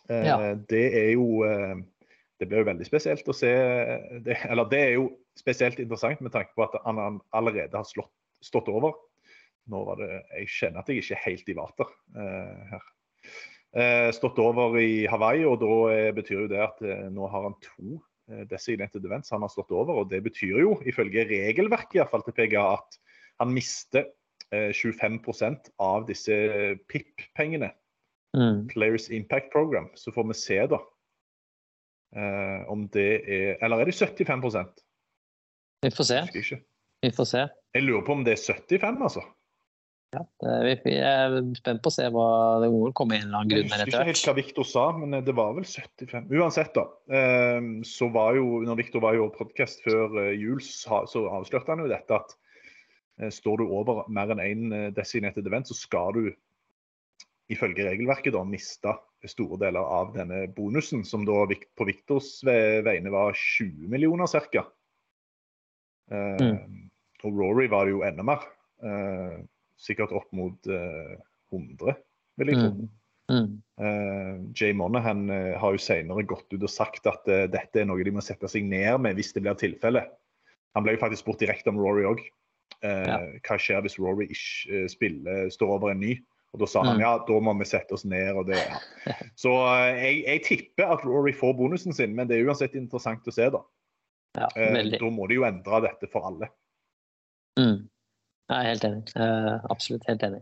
[0.10, 0.38] Eh, Ja.
[0.58, 1.78] Det er jo eh,
[2.42, 3.52] Det blir jo veldig spesielt å se
[4.26, 5.04] det, Eller det er jo
[5.40, 8.12] spesielt interessant med tanke på at han allerede har slått,
[8.44, 8.98] stått over.
[9.72, 12.88] Nå var det Jeg kjenner at jeg ikke er helt i vater eh, her.
[13.74, 17.48] Eh, stått over i Hawaii, og da eh, betyr jo det at eh, nå har
[17.48, 17.96] han to
[18.30, 20.04] eh, designated events han har stått over.
[20.04, 23.00] og Det betyr jo, ifølge regelverket i hvert fall til PGA, at
[23.42, 24.06] han mister
[24.54, 27.72] eh, 25% av disse eh, PIP-pengene.
[28.38, 28.68] Mm.
[28.70, 29.90] Players Impact Program.
[29.98, 30.82] Så får vi se, da.
[32.14, 34.84] Eh, om det er Eller er det 75%
[35.82, 36.20] Vi får se.
[36.30, 36.60] Jeg.
[37.02, 37.48] Vi får se.
[37.74, 39.24] Jeg lurer på om det er 75, altså.
[40.14, 40.22] Ja,
[40.64, 42.26] vi- er spent på å se hva
[42.62, 44.84] det må komme en eller annen Jeg grunn med husker ikke helt hva Viktor sa,
[44.98, 46.28] men eh, det var vel 75.
[46.30, 46.84] Uansett, da.
[47.10, 51.02] eh, Så var jo, når Viktor var i vår podkast før eh, jul, så
[51.34, 52.36] avslørte han jo dette at
[53.20, 56.30] eh, står du over mer enn én designated event, så skal du
[57.52, 58.94] ifølge regelverket da miste
[59.28, 64.64] store deler av denne bonusen, som da på Viktors vegne var 20 millioner ca.
[66.12, 68.44] Og Rory var det jo enda mer.
[69.84, 71.16] Eh, sikkert opp mot eh,
[71.54, 71.96] 100,
[72.42, 72.74] vil jeg tro.
[72.74, 72.92] Mm.
[73.32, 73.52] Mm.
[73.80, 77.88] Eh, Jay Monahan uh, har jo senere gått ut og sagt at uh, dette er
[77.88, 80.04] noe de må sette seg ned med hvis det blir tilfelle.
[80.76, 82.24] Han ble jo faktisk spurt direkte om Rory òg.
[82.84, 83.20] Ja.
[83.46, 86.18] Hva skjer hvis Rory ikke eh, spiller, står over en ny
[86.54, 87.02] Og da sa han Mm.
[87.02, 88.36] ja, da må vi sette oss ned.
[88.36, 89.14] og det, ja.
[89.44, 93.26] Så eh, jeg, jeg tipper at Rory får bonusen sin, men det er uansett interessant
[93.26, 93.64] å se, da.
[94.38, 96.50] Ja, Eh, da må de jo endre dette for alle.
[97.58, 97.88] Mm.
[98.50, 99.04] Jeg er helt enig.
[99.16, 100.42] Uh, absolutt helt enig.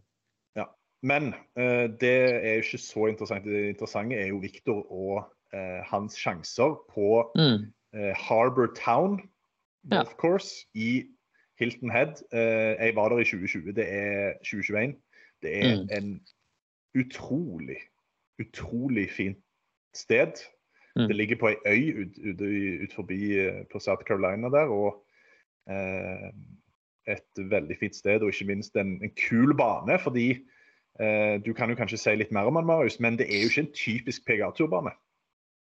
[0.56, 0.66] Ja.
[1.04, 2.14] Men uh, det
[2.45, 3.45] er jo ikke så interessant.
[3.45, 5.18] Det interessante er jo Victor og
[5.54, 7.72] uh, hans sjanser på Mm.
[8.16, 9.18] Harbour Town
[9.91, 10.04] Ja.
[10.18, 11.04] Course i
[11.60, 12.14] Hilton Head.
[12.32, 14.95] Jeg var der i 2020, det er 2021.
[15.41, 15.89] Det er Mm.
[15.97, 16.22] en
[16.95, 17.78] utrolig,
[18.39, 19.38] utrolig fint
[19.93, 20.32] sted.
[20.95, 21.08] Mm.
[21.08, 22.41] Det ligger på ei øy ut, ut,
[22.84, 23.20] ut forbi
[23.72, 24.68] på South Carolina der.
[24.72, 25.04] og
[27.10, 29.95] et veldig fint sted, og ikke minst en, en kul bane.
[30.02, 30.28] fordi
[30.99, 33.49] eh, Du kan jo kanskje si litt mer om den, Marius, men det er jo
[33.52, 34.93] ikke en typisk PGA-turbane.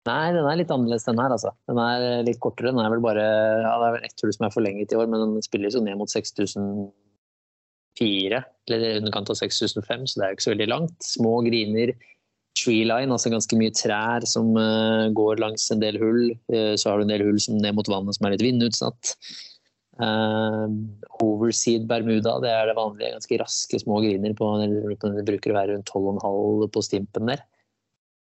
[0.08, 1.50] Nei, den er litt annerledes den her, altså.
[1.68, 2.72] Den er eh, litt kortere.
[2.72, 5.06] Den er vel bare ja, Det er vel ett hull som er forlenget i år,
[5.10, 10.30] men den spilles jo ned mot 6004, eller i underkant av 6005, så det er
[10.30, 10.96] jo ikke så veldig langt.
[11.04, 11.88] Små griner.
[12.58, 16.32] Tree line, altså ganske mye trær som uh, går langs en del hull.
[16.50, 19.02] Uh, så har du en del hull som ned mot vannet som er litt vindutsatt.
[20.00, 20.64] Uh,
[21.20, 23.14] overseed Bermuda, det er det vanlige.
[23.18, 24.34] Ganske raske små griner.
[24.38, 27.42] På, det bruker å være rundt 12,5 på stimpen der.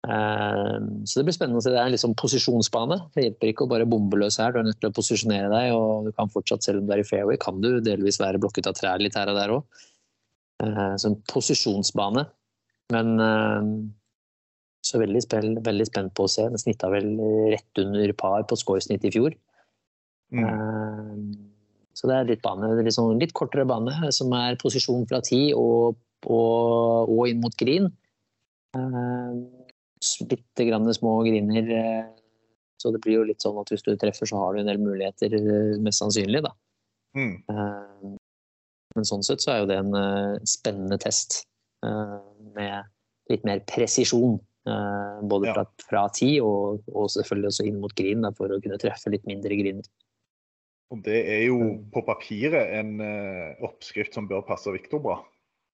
[0.08, 1.74] Eh, Så det blir spennende å se.
[1.74, 2.98] Det er en liksom posisjonsbane.
[3.14, 4.56] Det hjelper ikke å bare bombe løs her.
[4.56, 7.04] Du er nødt til å posisjonere deg, og du kan fortsatt, selv om du er
[7.04, 9.86] i fairway, kan du delvis være blokket av trær litt her og der òg.
[10.60, 12.26] Så en posisjonsbane.
[12.92, 13.14] Men
[14.84, 16.48] så veldig, spill, veldig spent på å se.
[16.50, 17.14] Den snitta vel
[17.54, 19.36] rett under par på scoresnitt i fjor.
[20.36, 21.32] Mm.
[21.90, 25.20] Eh, Så det er litt bane, litt, sånn, litt kortere bane, som er posisjon fra
[25.26, 27.90] ti og, og, og inn mot green.
[28.76, 31.70] Litt Bitte grann små griner.
[31.76, 32.06] eh,
[32.80, 34.78] Så det blir jo litt sånn at hvis du treffer, så har du en del
[34.80, 36.42] muligheter, eh, mest sannsynlig.
[36.46, 36.54] da.
[37.18, 37.44] Mm.
[37.50, 38.16] Eh,
[38.96, 41.44] Men sånn sett så er jo det en eh, spennende test
[41.84, 42.20] eh,
[42.56, 42.86] med
[43.30, 44.40] litt mer presisjon.
[44.66, 48.80] eh, Både fra, fra ti og, og selvfølgelig også inn mot green, for å kunne
[48.80, 49.84] treffe litt mindre griner.
[50.92, 51.92] Og det er jo Mm.
[51.94, 55.20] på papiret en eh, oppskrift som bør passe Viktor bra.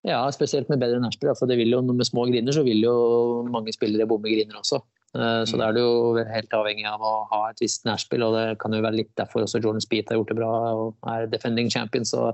[0.05, 1.31] Ja, spesielt med bedre nærspill.
[1.39, 4.81] For det vil jo, med små griner så vil jo mange spillere bomme griner også.
[5.15, 5.59] Eh, Så Mm.
[5.59, 8.71] da er du jo helt avhengig av å ha et visst nærspill, og det kan
[8.73, 12.03] jo være litt derfor også Jordan Speed har gjort det bra og er defending champion.
[12.03, 12.33] Så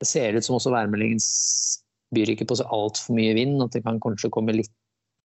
[0.00, 1.18] det ser ut som også værmeldingen
[2.14, 3.60] byr ikke på så altfor mye vind.
[3.62, 4.70] At det kan kanskje komme litt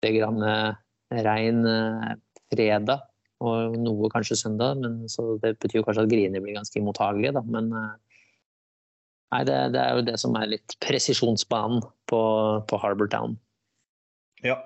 [0.03, 0.75] grann eh,
[1.13, 1.65] regn
[2.55, 3.01] fredag
[3.41, 4.81] og noe kanskje søndag.
[4.83, 7.45] Men, så det betyr kanskje at griner blir ganske mottagelige, da.
[7.57, 7.99] Men eh,
[9.31, 12.23] Nei, det, det er jo det som er litt presisjonsbanen på,
[12.67, 13.37] på Harbour Town.
[14.43, 14.57] Ja.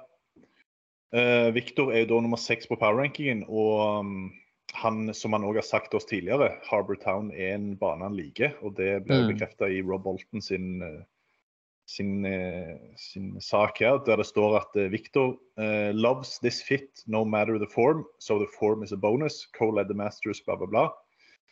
[1.12, 4.14] Uh, Viktor er jo da nummer seks på power-rankingen, og um,
[4.72, 8.56] han, som han òg har sagt oss tidligere, Harbour Town er en bane han liker.
[8.64, 9.28] Og det ble Mm.
[9.34, 11.02] bekrefta i Rob Bolton sin, eh,
[11.86, 17.02] sin, eh, sin sak her, der det står at eh, Victor uh, loves this fit
[17.06, 19.46] no matter the form, so the form is a bonus.
[19.58, 20.88] Co-led the Masters, bla, bla, bla.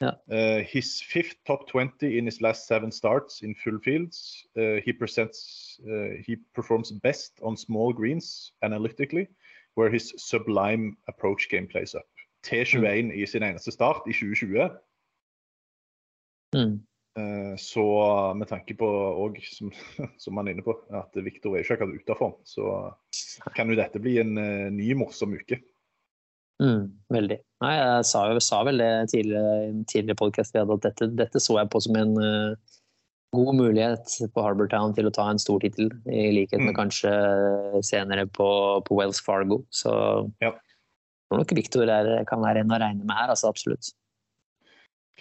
[0.00, 0.10] Ja.
[0.30, 4.46] Uh, his fifth top 20 in his last seven starts in full fields.
[4.56, 5.78] Uh, he presents,
[6.26, 9.28] he performs best on small greens analytically,
[9.74, 12.06] where his sublime approach game plays up.
[12.42, 14.74] T21 i sin eneste start i 2020.
[16.54, 16.80] Mm.
[17.18, 17.82] Uh, så
[18.38, 19.72] med tanke på òg, som,
[20.22, 23.68] som han er inne på, at Viktor er ikke akkurat ute av form, så kan
[23.68, 25.60] jo dette bli en uh, ny morsom uke.
[26.62, 27.38] Mm, veldig.
[27.64, 31.42] Nei, jeg sa, sa vel det tidligere i en tidligere vi hadde, at dette, dette
[31.42, 32.76] så jeg på som en uh,
[33.32, 36.78] god mulighet på Harbour Town til å ta en stor tittel, i likhet med Mm.
[36.80, 37.12] kanskje
[37.84, 38.48] senere på,
[38.84, 39.64] på Wells Fargo.
[39.70, 39.90] Så
[40.40, 40.52] Ja.
[40.52, 43.92] jeg tror nok Victor er, kan være en å regne med her, altså absolutt.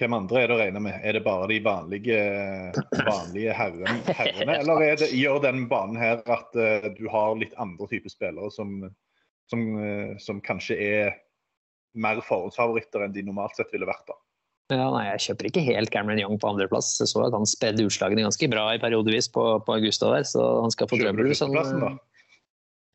[0.01, 0.95] Hvem andre er det å regne med?
[1.05, 2.21] Er det bare de vanlige,
[3.05, 4.55] vanlige herren, herrene?
[4.63, 8.49] Eller er det, gjør den banen her at uh, du har litt andre typer spillere
[8.53, 8.79] som,
[9.51, 11.13] som, uh, som kanskje er
[11.93, 14.07] mer forhåndsfavoritter enn de normalt sett ville vært?
[14.09, 14.17] da?
[14.71, 16.93] Ja, nei, jeg kjøper ikke helt Cameron Young på andreplass.
[17.01, 20.45] Jeg så at han spedde utslagene ganske bra i periodevis på, på Augusta der, så
[20.63, 21.29] han skal få trøbbel.
[21.29, 21.91] da?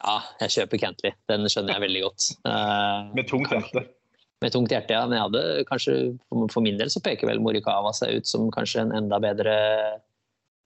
[0.06, 1.14] Ja, jeg kjøper Cantley.
[1.30, 2.30] Den skjønner jeg veldig godt.
[2.48, 3.86] Uh, Med tungt hjerte.
[4.42, 5.06] Med tungt hjerte, ja.
[5.06, 5.94] Men jeg hadde kanskje,
[6.52, 9.56] for- min del så peker vel Morikawa seg ut som kanskje en enda bedre,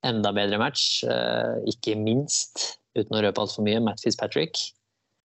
[0.02, 1.04] enda bedre match.
[1.04, 4.58] Eh, ikke minst, uten å røpe altfor mye, Matt Fitzpatrick.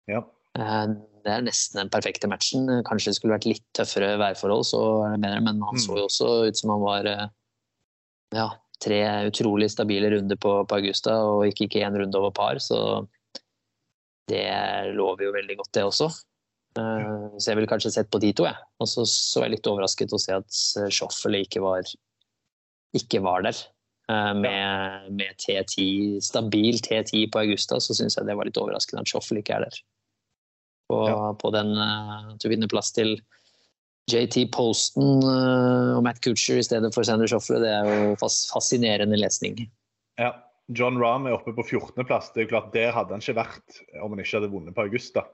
[0.08, 0.24] Ja.
[0.58, 0.86] Eh,
[1.22, 2.66] det er nesten den perfekte matchen.
[2.82, 5.84] Kanskje det skulle vært litt tøffere værforhold, så er det bedre, men han Mm.
[5.86, 7.28] så jo også ut som han var eh,
[8.34, 8.48] ja,
[8.80, 13.06] tre utrolig stabile runder på, på Augusta, og gikk ikke én runde over par, så
[14.26, 16.08] det lover jo veldig godt, det også.
[16.78, 18.56] Eh, Så jeg ville kanskje sett på de to, jeg.
[18.80, 20.60] Og så så jeg litt overrasket å se at
[20.92, 21.82] Schoffele ikke var,
[22.96, 23.56] ikke var der.
[24.08, 29.04] eh, med, med T10, stabil T10 på Augusta, så syns jeg det var litt overraskende
[29.04, 29.82] at Schoffel ikke er der.
[30.90, 31.32] På, Ja.
[31.38, 33.14] på den uh, til å vinne plass til
[34.10, 38.42] JT Posten eh, og Matt Kutcher i stedet for Sander Schoffle, det er jo fas
[38.50, 39.70] fascinerende lesning.
[40.18, 40.32] Ja.
[40.72, 42.32] John Rahm er oppe på 14.-plass.
[42.32, 44.84] Det er jo klart, Der hadde han ikke vært om han ikke hadde vunnet på
[44.86, 45.24] Augusta.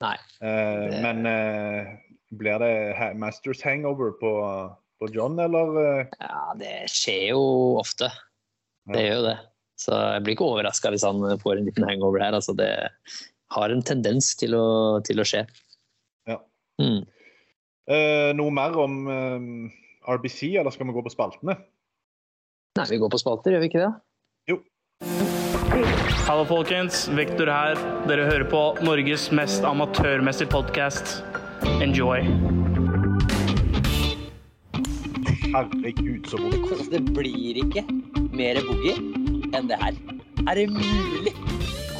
[0.00, 0.16] Nei.
[0.40, 1.96] Eh, Det- Men eh,
[2.32, 4.32] blir det Masters hangover på,
[5.00, 6.00] på John, eller?
[6.00, 6.06] eh?
[6.20, 7.42] Ja, det skjer jo
[7.80, 8.08] ofte.
[8.90, 9.38] Det gjør jo det.
[9.80, 12.32] Så jeg blir ikke overraska hvis han får en liten hangover her.
[12.36, 12.70] Altså, det
[13.50, 15.44] har en tendens til å, til å skje.
[16.28, 16.38] Ja.
[16.80, 17.02] Mm.
[17.90, 19.72] Eh, noe mer om eh,
[20.16, 21.56] RBC, eller skal vi gå på spaltene?
[22.78, 23.92] Nei, vi går på spalter, gjør vi ikke det?
[25.70, 27.04] Hallo, folkens.
[27.14, 27.78] Vektor her.
[28.10, 31.20] Dere hører på Norges mest amatørmessige podkast.
[31.78, 32.24] Enjoy.
[35.52, 36.90] Herregud, så vondt.
[36.90, 37.84] Det blir ikke
[38.34, 38.96] mer boogie
[39.54, 40.02] enn det her.
[40.48, 41.36] Er det mulig?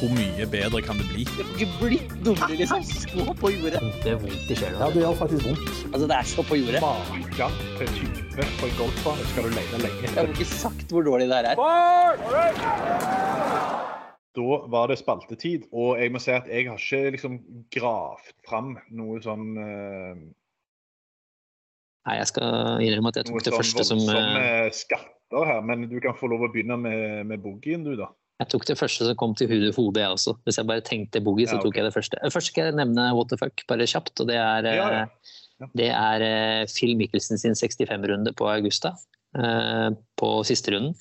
[0.01, 1.23] Hvor mye bedre kan det bli?
[1.29, 2.81] Det får ikke blitt dummere, liksom.
[2.89, 3.81] Så på jordet.
[4.01, 4.79] Det er vondt i sjela.
[4.79, 5.67] Ja, det gjør faktisk vondt.
[5.91, 6.79] Altså, det er så på jordet.
[6.81, 11.05] Maken til type på en golfbane skal du lete lenge Jeg har ikke sagt hvor
[11.05, 11.61] dårlig det her er.
[14.39, 17.37] Da var det spaltetid, og jeg må si at jeg har ikke liksom
[17.77, 20.17] gravd fram noe sånn uh,
[22.07, 25.61] Nei, jeg skal innrømme at jeg tok det sånn første som eh, voldsomme skatter her,
[25.61, 28.09] men du kan få lov å begynne med, med boogien, du, da.
[28.41, 30.33] Jeg tok det første som kom til hodet, hodet jeg også.
[30.47, 32.17] Hvis jeg bare tenkte boogie, så Ja, tok jeg det første.
[32.25, 34.17] Eh, Først skal jeg nevne what the fuck, bare kjapt.
[34.23, 35.05] Og det er, eh, Ja, ja.
[35.61, 35.67] Ja.
[35.77, 38.95] Det er eh, Phil Mikkelsen sin 65-runde på Augusta.
[39.37, 40.95] eh, På siste runden.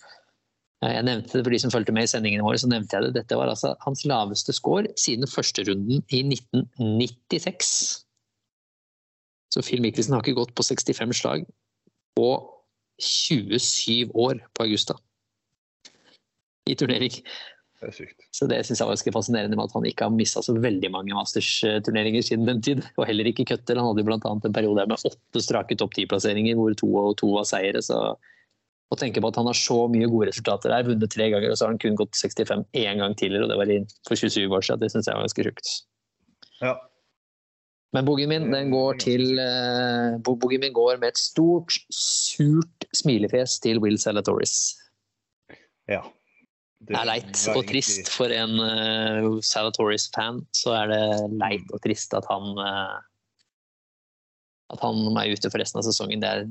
[0.84, 3.03] Eh, Jeg nevnte det for de som fulgte med i sendingene våre, så nevnte jeg
[3.09, 3.14] det.
[3.22, 8.05] Dette var altså hans laveste score siden første runden i 1996.
[9.53, 11.47] Så Phil Mikkelsen har ikke gått på 65 slag
[12.16, 12.28] på
[13.01, 14.95] 27 år på Augusta.
[16.68, 17.14] I turnering.
[17.80, 18.26] Det er sykt.
[18.36, 20.90] Så det syns jeg var ganske fascinerende med at han ikke har mista så veldig
[20.92, 22.82] mange Masters-turneringer siden den tid.
[23.00, 23.80] Og heller ikke cutter.
[23.80, 27.48] Han hadde annet en periode med åtte strake topp ti-plasseringer hvor to og to var
[27.48, 27.80] seire.
[27.84, 27.96] Så
[28.90, 31.58] å tenke på at han har så mye gode resultater her, vunnet tre ganger, og
[31.58, 33.72] så har han kun gått 65 én gang tidligere, og det var
[34.08, 35.70] for 27 år siden, det syns jeg var ganske sjukt.
[36.61, 36.74] Ja.
[37.94, 43.58] Men boogien min den går til uh, Boogien min går med et stort, surt smilefjes
[43.62, 44.74] til Will Salatoris.
[45.90, 46.02] ja.
[46.88, 50.40] Det er leit og trist for en uh, Salatoris-fan.
[50.56, 51.04] Så er det
[51.36, 52.98] leit og trist at han uh,
[54.70, 56.22] at han er ute for resten av sesongen.
[56.22, 56.46] Det er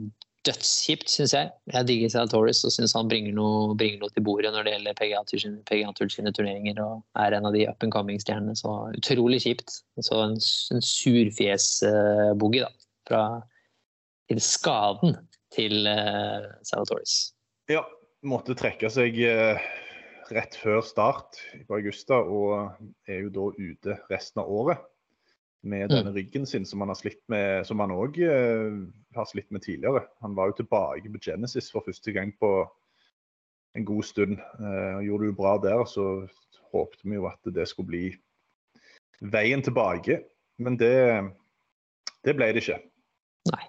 [0.48, 1.52] dødskjipt, syns jeg.
[1.74, 4.98] Jeg digger Salatoris og syns han bringer noe, bringer noe til bordet når det gjelder
[5.00, 5.24] PGA
[5.98, 8.56] Tour sine, turneringer og er en av de up and coming-stjernene.
[8.60, 9.82] Så utrolig kjipt.
[10.06, 10.38] Så en,
[10.76, 12.72] en surfjes-boogie, da.
[13.10, 13.24] Fra
[14.30, 15.16] til skaden
[15.56, 17.32] til uh, Salatoris.
[17.72, 17.82] Ja,
[18.26, 19.58] måtte trekke seg eh,
[20.36, 22.76] rett før start på Augusta, og
[23.10, 24.82] er jo da ute resten av året
[25.68, 28.78] med denne ryggen sin, som han har slitt med, som han òg eh,
[29.16, 30.06] har slitt med tidligere.
[30.24, 32.52] Han var jo tilbake på Genesis for første gang på
[33.76, 34.40] en god stund.
[34.40, 36.06] Eh, gjorde det jo bra der, så
[36.72, 38.06] håpte vi jo at det skulle bli
[39.20, 40.22] veien tilbake.
[40.60, 40.96] Men det,
[42.28, 42.80] det ble det ikke.
[43.52, 43.66] Nei.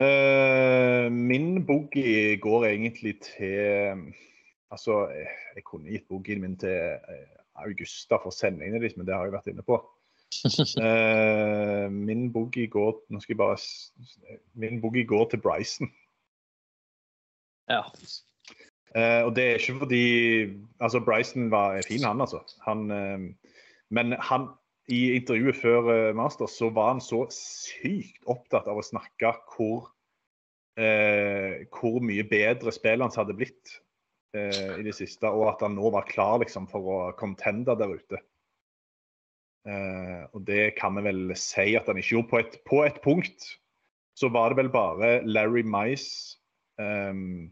[0.00, 4.12] Eh, min boogie går egentlig til
[4.70, 5.26] Altså, jeg,
[5.56, 9.32] jeg kunne gitt boogien min til eh, Augusta for sendingene deres, men det har jeg
[9.32, 9.78] vært inne på.
[10.76, 13.56] Uh, min boogie går Nå skal jeg bare
[14.54, 15.88] Min boogie går til Bryson.
[17.68, 17.80] Ja.
[18.92, 20.04] Uh, og det er ikke fordi
[20.80, 22.44] Altså, Bryson var fin, han, altså.
[22.66, 23.52] Han, uh,
[23.88, 24.48] men han
[24.88, 29.90] i intervjuet før eh, Masters så var han så sykt opptatt av å snakke hvor
[30.78, 33.74] eh, hvor mye bedre spillet hans hadde blitt
[34.36, 37.94] eh, i det siste, og at han nå var klar liksom, for å contende der
[37.98, 38.22] ute.
[39.68, 42.30] Eh, og det kan vi vel si at han ikke gjorde.
[42.30, 43.52] På et, på et punkt
[44.18, 46.38] så var det vel bare Larry Mice
[46.80, 47.50] ehm,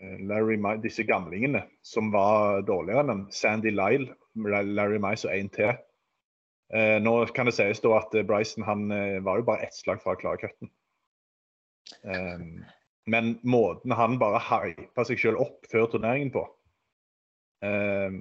[0.00, 3.26] eh, Larry Mice, disse gamlingene som var dårligere enn han.
[3.34, 5.72] Sandy Lyle, Larry Mice og én til.
[6.72, 9.74] Eh, nå kan det sies da at eh, Bryson han eh, var jo bare ett
[9.74, 10.70] slag fra å klare cutten.
[12.06, 12.60] Ehm,
[13.10, 16.44] men måten han bare hypa seg selv opp før turneringen på,
[17.66, 18.20] ehm,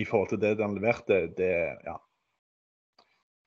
[0.00, 1.52] i forhold til det han leverte, det
[1.84, 1.98] ja.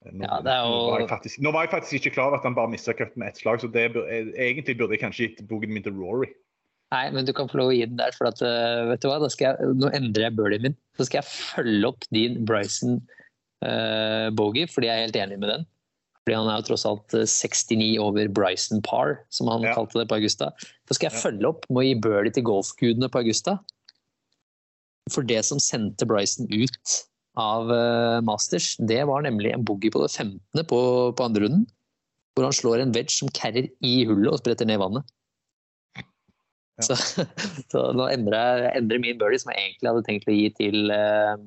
[0.05, 2.37] Nå, Ja, det jo- nå, var jeg faktisk, nå var jeg faktisk ikke klar over
[2.37, 5.01] at han bare mista cutten med ett slag, så det bur, eh, egentlig burde jeg
[5.01, 6.29] kanskje gitt boken min til Rory.
[6.95, 9.09] Nei, men du kan få lov å gi den der, for at, eh, vet du
[9.09, 10.75] hva, da skal jeg, nå endrer jeg birdien min.
[10.95, 12.99] Så skal jeg følge opp din Bryson
[13.65, 15.65] uh, bogey, fordi jeg er helt enig med den.
[16.23, 19.75] Fordi han er jo tross alt eh, 69 over Bryson Par, som han Ja.
[19.77, 20.51] kalte det på Augusta.
[20.87, 21.23] Så skal jeg Ja.
[21.27, 23.59] følge opp med å gi birdie til golfgudene på Augusta.
[25.13, 26.95] For det som sendte Bryson ut
[27.37, 30.39] av uh, Masters, det var nemlig en boogie på det 15.
[30.65, 30.79] på,
[31.13, 31.67] på andre runden.
[32.33, 35.05] Hvor han slår en wedge som carrier i hullet og spretter ned vannet.
[36.79, 36.87] Ja.
[36.89, 37.23] Så,
[37.71, 40.91] så nå endrer jeg endrer min birdie, som jeg egentlig hadde tenkt å gi til
[40.95, 41.45] eh,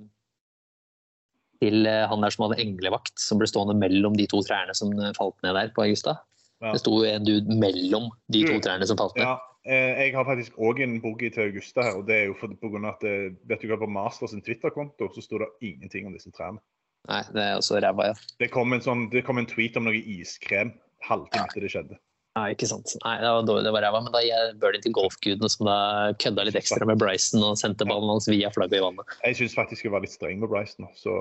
[1.58, 4.94] til eh, han der som hadde englevakt, som ble stående mellom de to trærne som
[4.94, 6.16] eh, falt ned der på Augusta.
[6.62, 6.72] Ja.
[6.72, 9.26] Det sto en dude mellom de to trærne som falt ned.
[9.26, 9.36] Ja,
[9.68, 11.98] jeg har faktisk òg en boogie til Augusta her.
[11.98, 12.80] og det er jo pga.
[12.88, 13.04] at
[13.50, 16.62] vet du hva, På Masters sin Twitter-konto så sto det ingenting om disse trærne.
[17.08, 18.16] Nei, det er også ræva, ja.
[18.40, 20.72] Det kom en, sånn, det kom en tweet om noe iskrem
[21.06, 22.00] halvtime etter det skjedde.
[22.38, 22.94] Nei, ikke sant.
[23.02, 24.00] Nei, det var dårlig, det var ræva.
[24.06, 25.76] Men da gir jeg birdie til golfgudene, som da
[26.22, 29.14] kødda litt ekstra med Bryson og sendte ballen hans via flagget i vannet.
[29.26, 30.86] Jeg syns faktisk jeg var litt streng med Bryson.
[30.96, 31.14] Så,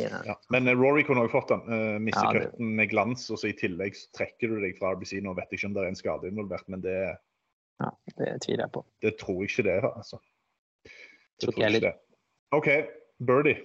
[0.00, 0.22] Ja.
[0.26, 0.34] ja.
[0.50, 1.60] Men eh, Rory kunne også fått den.
[1.70, 5.20] Uh, Misser Ja, det- med glans, og så i tillegg trekker du deg fra RBC.
[5.22, 6.96] Nå vet jeg ikke om det er en skade involvert, men det,
[7.82, 8.82] Ja, det tviler jeg på.
[9.02, 9.86] det tror jeg ikke det er.
[9.92, 10.18] altså.
[10.84, 10.90] Det
[11.46, 11.90] Tror ikke jeg heller.
[11.90, 11.94] det.
[12.58, 12.68] OK,
[13.26, 13.56] Birdie.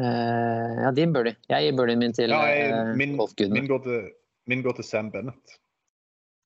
[0.00, 1.36] Uh, ja, din birdie.
[1.52, 3.52] Jeg gir birdien min til Ja, jeg, eh, min, golfgudene.
[3.60, 4.06] min, går til,
[4.52, 5.58] min går til Sam Bennett.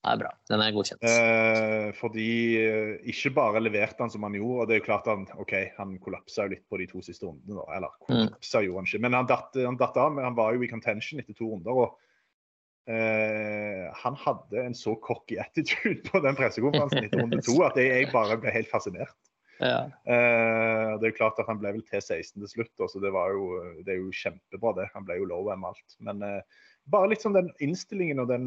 [0.07, 0.29] Det er bra.
[0.47, 1.03] Den er godkjent.
[1.03, 2.31] Eh, fordi
[2.63, 5.55] eh, ikke bare leverte han som han gjorde, og det er jo klart han OK,
[5.81, 7.65] han kollapsa jo litt på de to siste rundene, da.
[7.75, 10.13] Eller kollapsa gjorde han ikke, men han datt, han datt av.
[10.15, 11.81] Men han var jo i contention etter to runder.
[11.83, 17.81] og eh, han hadde en så cocky attitude på den pressekonferansen etter runde to at
[17.83, 19.19] jeg, bare ble helt fascinert.
[19.59, 19.89] Ja.
[20.07, 23.35] Eh, det er jo klart at Han ble vel T16 til slutt, så det, var
[23.35, 23.51] jo,
[23.83, 24.77] det er jo kjempebra.
[24.79, 24.91] det.
[24.95, 25.99] Han ble jo low M alt.
[25.99, 26.63] Men eh,
[26.93, 28.47] bare litt sånn den innstillingen og den,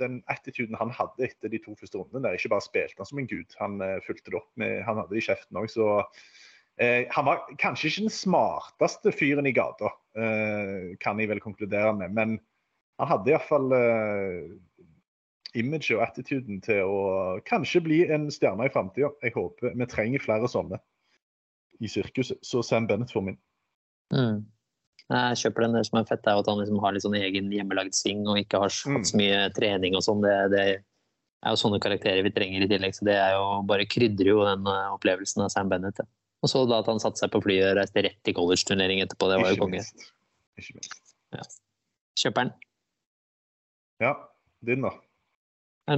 [0.00, 2.24] den attituden han hadde etter de to første rundene.
[2.26, 5.00] der, Ikke bare spilte han som en gud, han uh, fulgte det opp med Han
[5.00, 9.54] hadde det i kjeften òg, så uh, Han var kanskje ikke den smarteste fyren i
[9.56, 12.14] gata, uh, kan jeg vel konkludere med.
[12.18, 12.38] Men
[12.98, 14.84] han hadde iallfall uh,
[15.58, 17.00] imaget og attituden til å
[17.48, 19.12] kanskje bli en stjerne i framtida.
[19.22, 20.82] Jeg håper vi trenger flere sånne
[21.78, 22.42] i sirkuset.
[22.42, 23.38] Så Sam Bennett får min.
[24.14, 24.42] Mm.
[25.08, 25.76] Jeg kjøper den.
[25.78, 28.36] Det som er fett, er at han liksom har litt sånn egen hjemmelagd sving og
[28.42, 28.96] ikke har Mm.
[28.98, 30.20] hatt så mye trening og sånn.
[30.20, 33.86] Det, det er jo sånne karakterer vi trenger i tillegg, så det er jo bare
[33.88, 35.96] krydrer jo den eh, opplevelsen av Sam Bennett.
[36.02, 36.04] Ja.
[36.42, 39.26] Og så da at han satte seg på flyet og reiste rett i college-turnering etterpå,
[39.32, 39.82] det var jo konge.
[41.34, 41.42] Ja.
[42.18, 42.52] Kjøper den.
[44.02, 44.12] Ja,
[44.66, 44.92] din, da?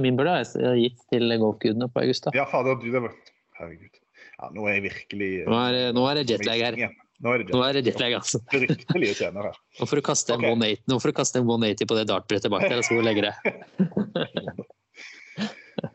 [0.01, 2.31] Min burde jeg gitt til golfgudene på Augusta.
[2.33, 3.13] Ja, fader, du det var
[3.59, 3.97] Herregud.
[4.39, 6.77] Ja, nå er jeg virkelig Nå er, nå er det jetlag her.
[7.21, 7.69] Nå er det Nå jetlag.
[7.69, 8.39] er det jetlag, altså.
[8.49, 9.57] Fryktelige scener her.
[9.79, 10.51] Nå får du kaste en Ok.
[10.55, 13.27] 180 nå får du kaste en 180 på det dartbrettet bak der, og så legger
[13.29, 13.35] det.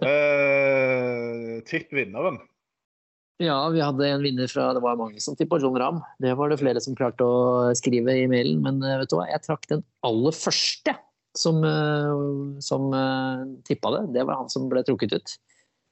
[0.03, 2.39] Uh, tipp vinneren.
[3.43, 5.99] Ja, vi hadde en vinner fra Det var mange som tippa John Ramm.
[6.23, 9.27] Det var det flere som klarte å skrive i mailen, men eh, vet du hva?
[9.29, 10.95] Jeg trakk den aller første
[11.37, 12.23] som, eh,
[12.65, 14.03] som eh, tippa det.
[14.17, 15.35] Det var han som ble trukket ut.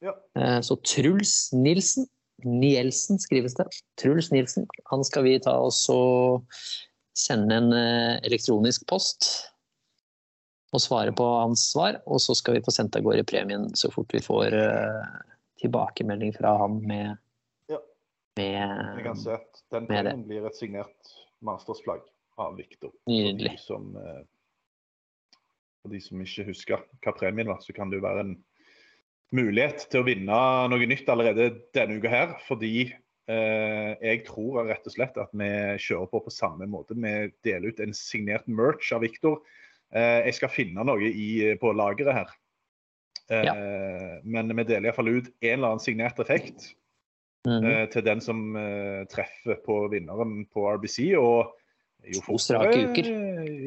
[0.04, 0.14] Ja.
[0.40, 2.08] Eh, Så Truls Nilsen
[2.42, 3.68] Nielsen skrives det.
[4.00, 4.66] Truls Nielsen.
[4.90, 6.44] Han skal vi ta oss og
[7.14, 9.28] sende en eh, elektronisk post
[10.74, 12.00] og svare på hans svar.
[12.10, 15.12] Og så skal vi få sendt av gårde premien så fort vi får eh,
[15.62, 17.14] tilbakemelding fra han med
[17.70, 17.78] Ja.
[18.36, 21.14] med Jeg kan se at den premien blir et signert
[21.44, 22.02] mastersplagg
[22.40, 22.90] av Viktor.
[23.06, 23.54] Nydelig.
[23.54, 24.24] For de som, eh,
[25.82, 28.36] for de som ikke husker hva premien var, så kan det jo være en
[29.34, 32.36] mulighet til å vinne noe nytt allerede denne uka her.
[32.46, 35.50] Fordi eh, jeg tror rett og slett at vi
[35.82, 36.96] kjører på på samme måte.
[36.96, 37.14] Vi
[37.46, 39.40] deler ut en signert merch av Viktor.
[39.94, 42.32] Eh, jeg skal finne noe i, på lageret her.
[43.32, 46.74] Eh, Men vi deler iallfall ut en eller annen signert effekt
[47.44, 47.64] Mhm.
[47.68, 51.12] eh, til den som eh, treffer på vinneren på RBC.
[51.20, 51.52] Og
[52.04, 52.70] jo fortere,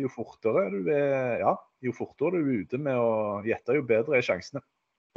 [0.01, 1.55] jo fortere du er ja,
[1.85, 4.63] jo fortere du er ute med å gjette, jo bedre er sjansene.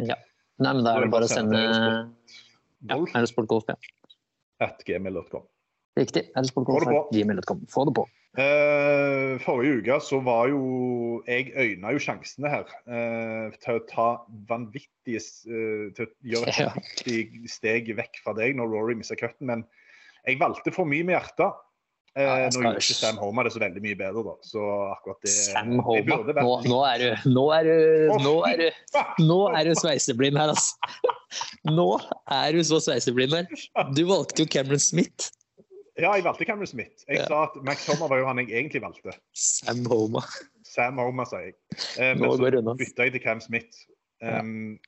[0.00, 0.16] Ja.
[0.60, 3.76] Nei, men da er det bare å sende ja, Golf Er det sportgolf, ja.
[4.64, 5.44] at gmail.com.
[5.98, 6.26] Riktig.
[6.32, 6.98] Det Få det på.
[7.00, 7.62] Uh, gmail.com.
[7.72, 8.06] Få det på.
[9.42, 10.60] Forrige uke så var jo
[11.26, 14.04] Jeg øyna jo sjansene her uh, til å ta
[14.46, 19.50] vanvittige eh, Til å gjøre et vanvittig steg vekk fra deg når Rory mista cutten,
[19.50, 19.66] men
[20.28, 21.58] jeg valgte for mye med hjertet.
[22.18, 24.32] Eh, Ja, nå gjorde ikke Sam Homer det så veldig mye bedre, da.
[24.42, 27.74] Så akkurat det Sam vært Nå, nå er du Nå er du,
[28.24, 28.64] nå er du,
[29.22, 30.74] nå er du sveiseblind her, altså.
[31.70, 31.86] Nå
[32.34, 33.46] er du så sveiseblind her.
[33.94, 35.30] Du valgte jo Cameron Smith.
[36.00, 37.04] Ja, jeg valgte Cameron Smith.
[37.06, 37.26] Jeg Ja.
[37.30, 39.14] sa at Max Homer var jo han jeg egentlig valgte.
[39.36, 40.26] Sam Homer.
[40.66, 41.54] Sam Homer, sa jeg.
[41.98, 43.84] Eh, men så bytta jeg til Cam Smith.
[44.22, 44.40] Ja.
[44.40, 44.78] Um,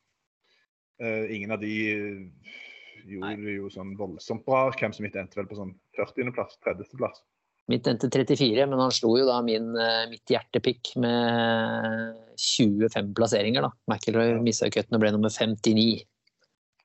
[1.01, 2.59] eh, ingen av de eh,
[3.07, 4.70] gjorde det jo sånn voldsomt bra.
[4.79, 7.22] Cam Smith endte vel på sånn 40.-plass, 30.-plass.
[7.70, 13.62] Mitt endte 34, men han slo jo da min, eh, mitt hjertepikk med 25 plasseringer.
[13.62, 13.70] da.
[13.88, 16.03] McIlroy mista cutten og ble nummer 59.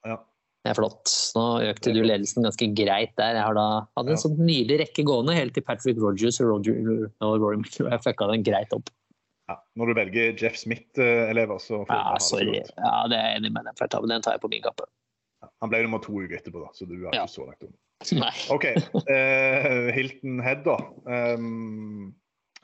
[0.05, 0.17] Ja.
[0.63, 1.07] Det er flott.
[1.37, 3.35] Nå økte du ledelsen ganske greit der.
[3.39, 3.65] Jeg har da
[3.97, 4.21] hadde en Ja.
[4.21, 8.43] sånn nydelig rekke gående helt til Patrick Rogers og, Roger, og Rory McIlroy fucka den
[8.43, 8.89] greit opp.
[9.49, 9.55] Ja.
[9.77, 12.71] Når du velger Jeff Smith-elever, så får du Ja, ha det.
[12.77, 13.77] Ja, det er jeg enig med deg.
[13.77, 14.83] for Den tar jeg på min kappe.
[15.61, 17.11] Han ble nummer to uker etterpå, da, så du Ja.
[17.25, 17.77] ikke så langt unna.
[18.13, 18.33] Nei.
[18.53, 18.65] OK.
[18.93, 20.77] Uh, Hilton Head, da.
[21.05, 22.15] Um,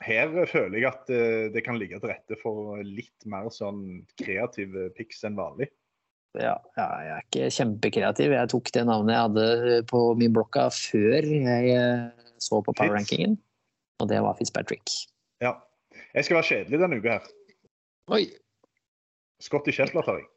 [0.04, 4.90] her føler jeg at eh, det kan ligge til rette for litt mer sånn kreative
[4.98, 5.70] pics enn vanlig.
[6.34, 8.34] Ja, ja, jeg er ikke kjempekreativ.
[8.34, 11.78] Jeg tok det navnet jeg hadde på min blokka før jeg
[12.42, 13.38] så på power rankingen,
[14.02, 14.92] og det var Fitzpatrick.
[15.44, 15.54] Ja.
[16.12, 17.30] Jeg skal være kjedelig denne uka her.
[18.14, 18.24] Oi!
[19.42, 20.28] Scotty Shetler tar jeg.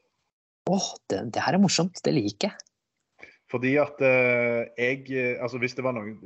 [0.70, 2.00] Åh, det, det her er morsomt.
[2.06, 2.67] Det liker jeg.
[3.52, 6.18] Fordi at eh, jeg eh, Altså, hvis det var noen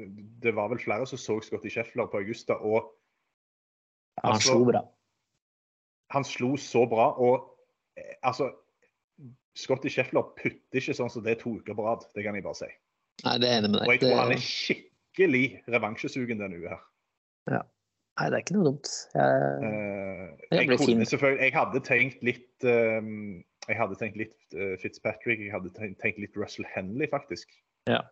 [0.41, 2.89] Det var vel flere som så Scotty Scheffler på Augusta, og
[4.23, 4.81] han Altså- slo bra.
[6.11, 7.11] han slo så bra.
[7.21, 7.45] Og
[7.97, 8.49] eh, altså
[9.55, 12.05] Scotty Scheffler putter ikke sånn som det er to uker på rad.
[12.15, 12.69] Det kan jeg bare si.
[13.25, 13.87] Nei, det er jeg enig med deg.
[13.87, 15.45] Og jeg tror han er skikkelig
[15.75, 16.83] revansjesugen denne uka her.
[17.51, 17.61] Ja.
[18.19, 18.89] nei, det er ikke noe dumt.
[19.13, 23.01] Jeg, Eh, jeg, jeg kunne Jeg hadde tenkt litt eh,
[23.71, 27.51] Jeg hadde tenkt litt uh, Fitzpatrick, jeg hadde tenkt, litt Russell Henley, faktisk.
[27.89, 28.03] Ja.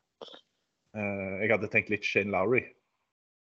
[0.95, 2.63] Uh, jeg hadde tenkt litt Shane Lowry.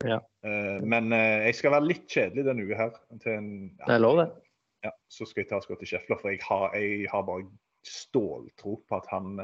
[0.05, 0.21] Ja.
[0.45, 2.97] Uh, men jeg skal være litt kjedelig denne uka her.
[3.23, 3.53] Til en,
[3.83, 4.27] det er lov, det.
[4.87, 7.47] Ja, så skal jeg ta Scotty Scheffler, for jeg har, jeg har bare
[7.85, 9.39] ståltro på at han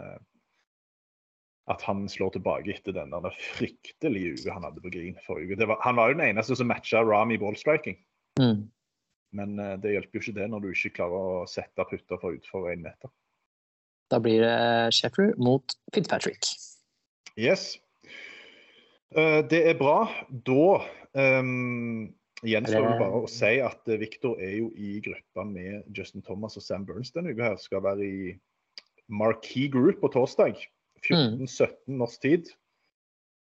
[1.69, 5.67] at han slår tilbake etter den der fryktelige uka han hadde på Green forrige uke.
[5.69, 7.99] Var, han var jo den eneste som matcha Rami ballstriking.
[8.41, 8.65] Mm.
[9.38, 12.38] Men eh, det hjelper jo ikke det når du ikke klarer å sette putter for
[12.38, 13.11] utfor én meter.
[14.11, 16.49] Da blir det Sheffer mot Fitzpatrick.
[17.39, 17.77] Yes.
[19.15, 20.03] Eh, det er bra.
[20.47, 20.65] Da
[21.39, 22.11] um,
[22.43, 26.65] gjenstår det bare å si at Victor er jo i gruppa med Justin Thomas og
[26.65, 27.53] Sam Burns denne uka.
[27.53, 27.61] her.
[27.61, 28.34] Skal være i
[29.11, 30.59] Marquee Group på torsdag.
[31.07, 32.51] 14-17 norsk tid.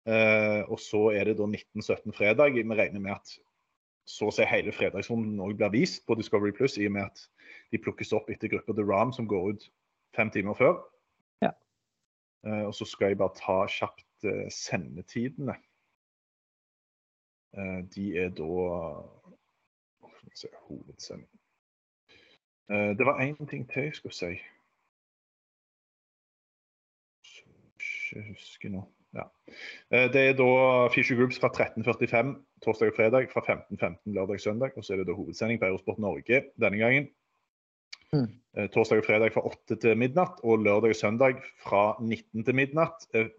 [0.05, 2.55] Uh, og så er det da 19-17 fredag.
[2.55, 3.35] Vi regner med at
[4.05, 7.25] så å si hele fredagsrunden òg blir vist på Discovery Plus, i og med at
[7.73, 9.69] de plukkes opp etter gruppa The Ram, som går ut
[10.17, 10.77] fem timer før.
[11.43, 11.53] Ja.
[12.47, 15.57] Uh, og så skal jeg bare ta kjapt uh, sendetidene.
[17.57, 18.51] Uh, de er da
[20.05, 21.31] Skal vi se Hovedsending.
[22.69, 24.39] Det var én ting til jeg skulle si.
[27.29, 28.87] Som jeg ikke husker nå.
[29.15, 29.27] Ja.
[30.15, 32.33] Det er da Fisher Groups fra 13.45
[32.65, 34.75] torsdag og fredag, fra 15.15 lørdag og søndag.
[34.77, 37.13] Og så er det da hovedsending på Eurosport Norge denne gangen.
[38.15, 38.29] Mm.
[38.57, 42.55] Eh, Torsdag og fredag fra 8 til midnatt, og lørdag og søndag fra 19 til
[42.55, 43.09] midnatt.
[43.15, 43.33] Eh,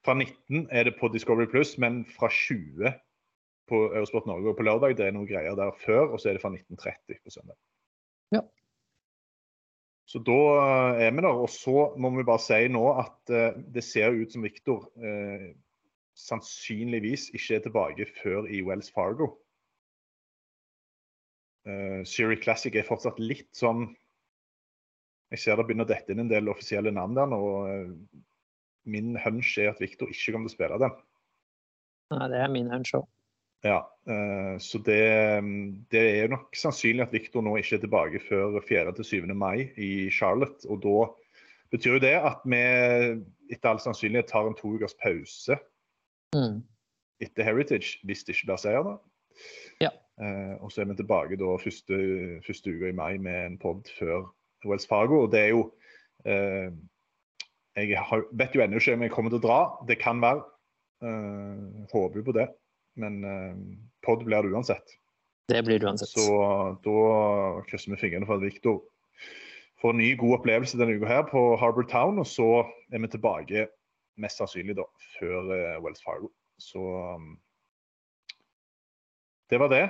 [0.00, 2.88] Fra 19 er det på Discovery Pluss, men fra 20
[3.68, 4.94] på Eurosport Norge og på lørdag.
[4.96, 7.58] Det er noen greier der før, og så er det fra 19.30 på søndag.
[8.32, 8.40] Ja.
[10.08, 11.36] Så da eh, er vi der.
[11.44, 13.34] Og så må vi bare si nå at
[13.76, 15.52] det ser ut som Viktor eh,
[16.28, 19.32] sannsynligvis ikke er tilbake før i Wells Fargo.
[21.68, 23.90] Uh, Siri Classic er fortsatt litt sånn
[25.30, 27.36] Jeg ser det begynner å dette inn en del offisielle navn der nå.
[27.38, 28.22] og, eh,
[28.90, 30.94] Min hunch er at Victor ikke kommer til å spille den.
[32.16, 33.04] Nei, det er min hunch òg.
[33.62, 35.04] Ja, uh, så det,
[35.92, 39.28] det er nok sannsynlig at Victor nå ikke er tilbake før 4.-7.
[39.36, 40.64] mai i Charlotte.
[40.66, 41.04] Og da
[41.70, 42.64] betyr jo det at vi
[43.52, 45.60] etter all sannsynlighet tar en to ukers pause
[46.36, 46.60] Mm.
[47.20, 48.84] etter Heritage, hvis det ikke blir seier.
[48.86, 48.96] da.
[49.80, 49.90] Ja.
[50.20, 51.96] Eh, og så er vi tilbake da første,
[52.46, 54.28] første uka i mai med en pod før
[54.68, 55.24] Wells Fargo.
[55.24, 55.66] Og det er jo
[56.24, 56.70] eh,
[57.76, 59.60] Jeg har, vet jo ennå ikke om jeg kommer til å dra.
[59.88, 60.42] Det kan være.
[61.04, 62.48] Eh, håper jo på det.
[63.00, 63.60] Men eh,
[64.06, 64.96] pod blir det uansett.
[65.50, 66.12] Det blir det uansett.
[66.12, 66.30] Så
[66.84, 68.82] da krysser vi fingrene for at Viktor
[69.80, 72.20] får en ny, god opplevelse denne uka her på Harbour Town.
[72.20, 72.50] Og så
[72.92, 73.68] er vi tilbake
[74.20, 76.30] mest sannsynlig da før eh, Wells Fargo.
[76.60, 76.80] Så
[77.16, 77.34] um,
[79.50, 79.84] det var det.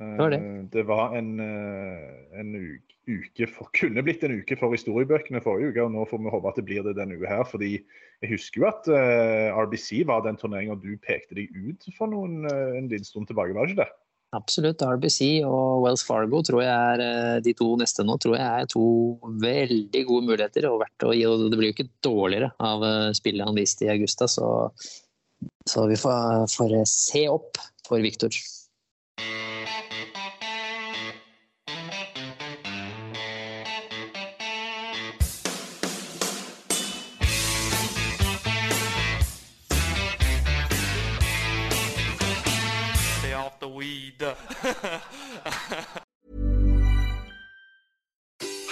[0.00, 0.40] Det var det.
[0.40, 5.74] Eh, det var en, eh, en uke, for, kunne blitt en uke for historiebøkene forrige
[5.74, 7.44] uke, og nå får vi håpe at det blir det denne uka her.
[7.48, 7.72] fordi
[8.20, 8.88] jeg husker jo at
[9.56, 13.68] RBC var den turneringa du pekte deg ut for noen, en liten stund tilbake, var
[13.68, 13.92] det ikke det?
[14.36, 14.82] Absolutt.
[14.86, 18.68] RBC og Wells Fargo tror jeg er eh, de to neste nå tror jeg er
[18.70, 18.84] to
[19.42, 20.68] veldig gode muligheter.
[20.70, 24.70] og Det blir jo ikke dårligere av eh, spillet han viste i Augusta, så,
[25.66, 27.58] så vi får, får se opp
[27.88, 28.30] for Viktor.